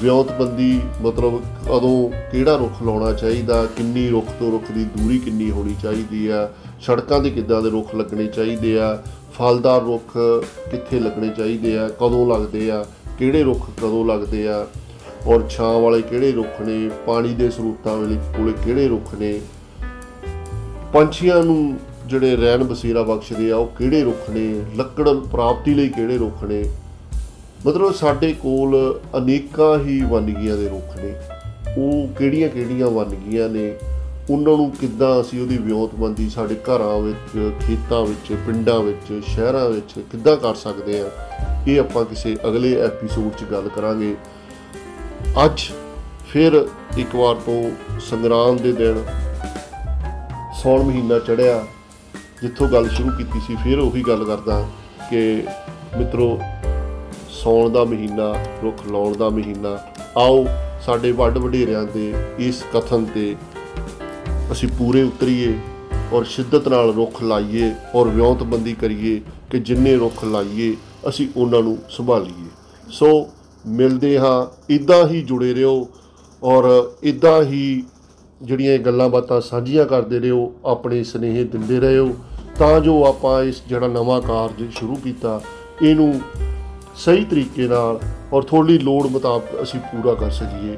ਵਿਉਂਤਬੰਦੀ 0.00 0.80
ਮਤਲਬ 1.02 1.40
ਕਦੋਂ 1.64 2.10
ਕਿਹੜਾ 2.32 2.56
ਰੁੱਖ 2.56 2.82
ਲਾਉਣਾ 2.82 3.12
ਚਾਹੀਦਾ, 3.12 3.66
ਕਿੰਨੀ 3.66 4.08
ਰੁੱਖ 4.08 4.26
ਤੋਂ 4.40 4.50
ਰੁੱਖ 4.50 4.72
ਦੀ 4.72 4.84
ਦੂਰੀ 4.84 5.18
ਕਿੰਨੀ 5.18 5.50
ਹੋਣੀ 5.50 5.74
ਚਾਹੀਦੀ 5.82 6.28
ਆ 6.28 6.50
ਸੜਕਾਂ 6.80 7.20
ਦੇ 7.20 7.30
ਕਿੱਦਾਂ 7.30 7.62
ਦੇ 7.62 7.70
ਰੁੱਖ 7.70 7.94
ਲੱਗਣੇ 7.94 8.26
ਚਾਹੀਦੇ 8.26 8.80
ਆ 8.80 9.02
ਫਲਦਾਰ 9.38 9.80
ਰੁੱਖ 9.82 10.12
ਕਿੱਥੇ 10.70 11.00
ਲੱਗਣੇ 11.00 11.28
ਚਾਹੀਦੇ 11.28 11.78
ਆ, 11.78 11.88
ਕਦੋਂ 11.88 12.26
ਲੱਗਦੇ 12.26 12.70
ਆ, 12.70 12.84
ਕਿਹੜੇ 13.18 13.42
ਰੁੱਖ 13.42 13.70
ਕਦੋਂ 13.76 14.04
ਲੱਗਦੇ 14.06 14.48
ਆ, 14.48 14.66
ਔਰ 15.26 15.46
ਛਾਂ 15.50 15.72
ਵਾਲੇ 15.80 16.02
ਕਿਹੜੇ 16.02 16.32
ਰੁੱਖ 16.32 16.60
ਨੇ, 16.60 16.90
ਪਾਣੀ 17.06 17.34
ਦੇ 17.34 17.50
ਸਰੋਤਾਂ 17.50 17.96
ਵਾਲੇ 17.96 18.16
ਕੋਲੇ 18.36 18.52
ਕਿਹੜੇ 18.64 18.88
ਰੁੱਖ 18.88 19.14
ਨੇ, 19.14 19.40
ਪੰਛੀਆਂ 20.92 21.42
ਨੂੰ 21.42 21.78
ਜਿਹੜੇ 22.06 22.36
ਰਹਿਣ 22.36 22.64
ਬਸੇਰਾ 22.64 23.02
ਬਖਸ਼ਦੇ 23.02 23.50
ਆ, 23.52 23.56
ਉਹ 23.56 23.66
ਕਿਹੜੇ 23.78 24.02
ਰੁੱਖ 24.04 24.30
ਨੇ, 24.30 24.62
ਲੱਕੜ 24.76 25.08
ਪ੍ਰਾਪਤੀ 25.32 25.74
ਲਈ 25.74 25.88
ਕਿਹੜੇ 25.88 26.18
ਰੁੱਖ 26.18 26.44
ਨੇ, 26.44 26.64
ਮਤਲਬ 27.66 27.92
ਸਾਡੇ 27.92 28.32
ਕੋਲ 28.32 29.00
ਅਨੇਕਾਂ 29.16 29.78
ਹੀ 29.78 30.00
ਵੰਨਗੀਆਂ 30.00 30.56
ਦੇ 30.56 30.68
ਰੁੱਖ 30.68 30.96
ਨੇ, 30.96 31.14
ਉਹ 31.78 32.08
ਕਿਹੜੀਆਂ 32.18 32.48
ਕਿਹੜੀਆਂ 32.48 32.90
ਵੰਨਗੀਆਂ 32.90 33.48
ਨੇ 33.48 33.74
ਉਹਨਾਂ 34.30 34.56
ਨੂੰ 34.56 34.70
ਕਿੱਦਾਂ 34.70 35.20
ਅਸੀਂ 35.20 35.40
ਉਹਦੀ 35.40 35.56
ਵਿਉਂਤਬੰਦੀ 35.58 36.28
ਸਾਡੇ 36.30 36.54
ਘਰਾਂ 36.68 36.98
ਵਿੱਚ, 36.98 37.52
ਖੇਤਾਂ 37.62 38.04
ਵਿੱਚ, 38.04 38.32
ਪਿੰਡਾਂ 38.46 38.78
ਵਿੱਚ, 38.80 39.12
ਸ਼ਹਿਰਾਂ 39.26 39.68
ਵਿੱਚ 39.70 39.92
ਕਿੱਦਾਂ 40.12 40.36
ਕਰ 40.36 40.54
ਸਕਦੇ 40.54 41.00
ਆ 41.00 41.10
ਇਹ 41.68 41.80
ਆਪਾਂ 41.80 42.04
ਕਿਸੇ 42.04 42.36
ਅਗਲੇ 42.48 42.74
ਐਪੀਸੋਡ 42.82 43.34
'ਚ 43.34 43.50
ਗੱਲ 43.50 43.68
ਕਰਾਂਗੇ। 43.68 44.14
ਅੱਜ 45.44 45.62
ਫਿਰ 46.28 46.66
ਇੱਕ 46.98 47.14
ਵਾਰ 47.16 47.34
ਤੋਂ 47.46 48.00
ਸੰਗਰਾਮ 48.00 48.56
ਦੇ 48.56 48.72
ਦਿਨ, 48.72 49.04
ਸੌਣ 50.62 50.82
ਮਹੀਨਾ 50.82 51.18
ਚੜਿਆ 51.18 51.64
ਜਿੱਥੋਂ 52.42 52.68
ਗੱਲ 52.68 52.88
ਸ਼ੁਰੂ 52.88 53.10
ਕੀਤੀ 53.18 53.40
ਸੀ, 53.46 53.56
ਫਿਰ 53.64 53.78
ਉਹੀ 53.78 54.02
ਗੱਲ 54.08 54.24
ਕਰਦਾ 54.24 54.60
ਕਿ 55.10 55.42
ਮਿੱਤਰੋ, 55.96 56.38
ਸੌਣ 57.42 57.70
ਦਾ 57.70 57.84
ਮਹੀਨਾ, 57.84 58.34
ਰੁੱਖ 58.62 58.86
ਲਾਉਣ 58.86 59.16
ਦਾ 59.16 59.28
ਮਹੀਨਾ, 59.30 59.78
ਆਓ 60.16 60.46
ਸਾਡੇ 60.86 61.10
ਵੱਡ 61.12 61.38
ਵਡੇਰਿਆਂ 61.38 61.84
ਦੇ 61.84 62.12
ਇਸ 62.38 62.62
ਕਥਨ 62.72 63.04
ਤੇ 63.04 63.34
ਅਸੀਂ 64.52 64.68
ਪੂਰੇ 64.68 65.02
ਉਤਰੀਏ 65.02 65.54
ਔਰ 66.12 66.24
ਸ਼ਿੱਦਤ 66.24 66.68
ਨਾਲ 66.68 66.92
ਰੁੱਖ 66.94 67.22
ਲਾਈਏ 67.22 67.72
ਔਰ 67.94 68.08
ਵਿਉਂਤਬੰਦੀ 68.08 68.72
ਕਰੀਏ 68.72 69.20
ਕਿ 69.50 69.58
ਜਿੰਨੇ 69.58 69.94
ਰੁੱਖ 69.96 70.24
ਲਾਈਏ, 70.24 70.74
ਅਸੀਂ 71.08 71.28
ਉਹਨਾਂ 71.36 71.62
ਨੂੰ 71.62 71.76
ਸੰਭਾਲੀਏ। 71.88 72.48
ਸੋ 72.90 73.28
ਮਿਲਦੇ 73.66 74.18
ਹਾਂ 74.18 74.46
ਇਦਾਂ 74.70 75.06
ਹੀ 75.08 75.22
ਜੁੜੇ 75.22 75.52
ਰਹੋ 75.54 75.88
ਔਰ 76.42 76.68
ਇਦਾਂ 77.02 77.42
ਹੀ 77.42 77.82
ਜਿਹੜੀਆਂ 78.42 78.72
ਇਹ 78.72 78.78
ਗੱਲਾਂ 78.78 79.08
ਬਾਤਾਂ 79.08 79.40
ਸਾਂਝੀਆਂ 79.40 79.84
ਕਰਦੇ 79.84 80.18
ਰਹੋ, 80.18 80.52
ਆਪਣੇ 80.66 81.02
ਸਨੇਹ 81.04 81.44
ਦਿੰਦੇ 81.44 81.80
ਰਹੋ, 81.80 82.14
ਤਾਂ 82.58 82.80
ਜੋ 82.80 83.04
ਆਪਾਂ 83.04 83.42
ਇਸ 83.44 83.62
ਜਿਹੜਾ 83.68 83.88
ਨਵਾਂ 83.88 84.20
ਕਾਰਜ 84.20 84.70
ਸ਼ੁਰੂ 84.70 84.94
ਕੀਤਾ, 84.94 85.40
ਇਹਨੂੰ 85.82 86.20
ਸਹੀ 86.96 87.24
ਤਰੀਕੇ 87.24 87.68
ਨਾਲ 87.68 88.00
ਔਰ 88.32 88.42
ਥੋੜੀ 88.42 88.78
ਲੋੜ 88.78 89.06
ਮੁਤਾਬਕ 89.06 89.62
ਅਸੀਂ 89.62 89.80
ਪੂਰਾ 89.80 90.14
ਕਰ 90.14 90.30
ਸਕੀਏ। 90.30 90.76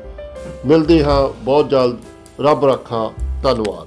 ਮਿਲਦੇ 0.67 1.03
ਹਾਂ, 1.05 1.29
ਬਹੁਤ 1.45 1.71
ਜਲਦ, 1.71 1.97
ਰੱਬ 2.41 2.65
ਰੱਖਾ। 2.65 3.11
طلوان. 3.43 3.87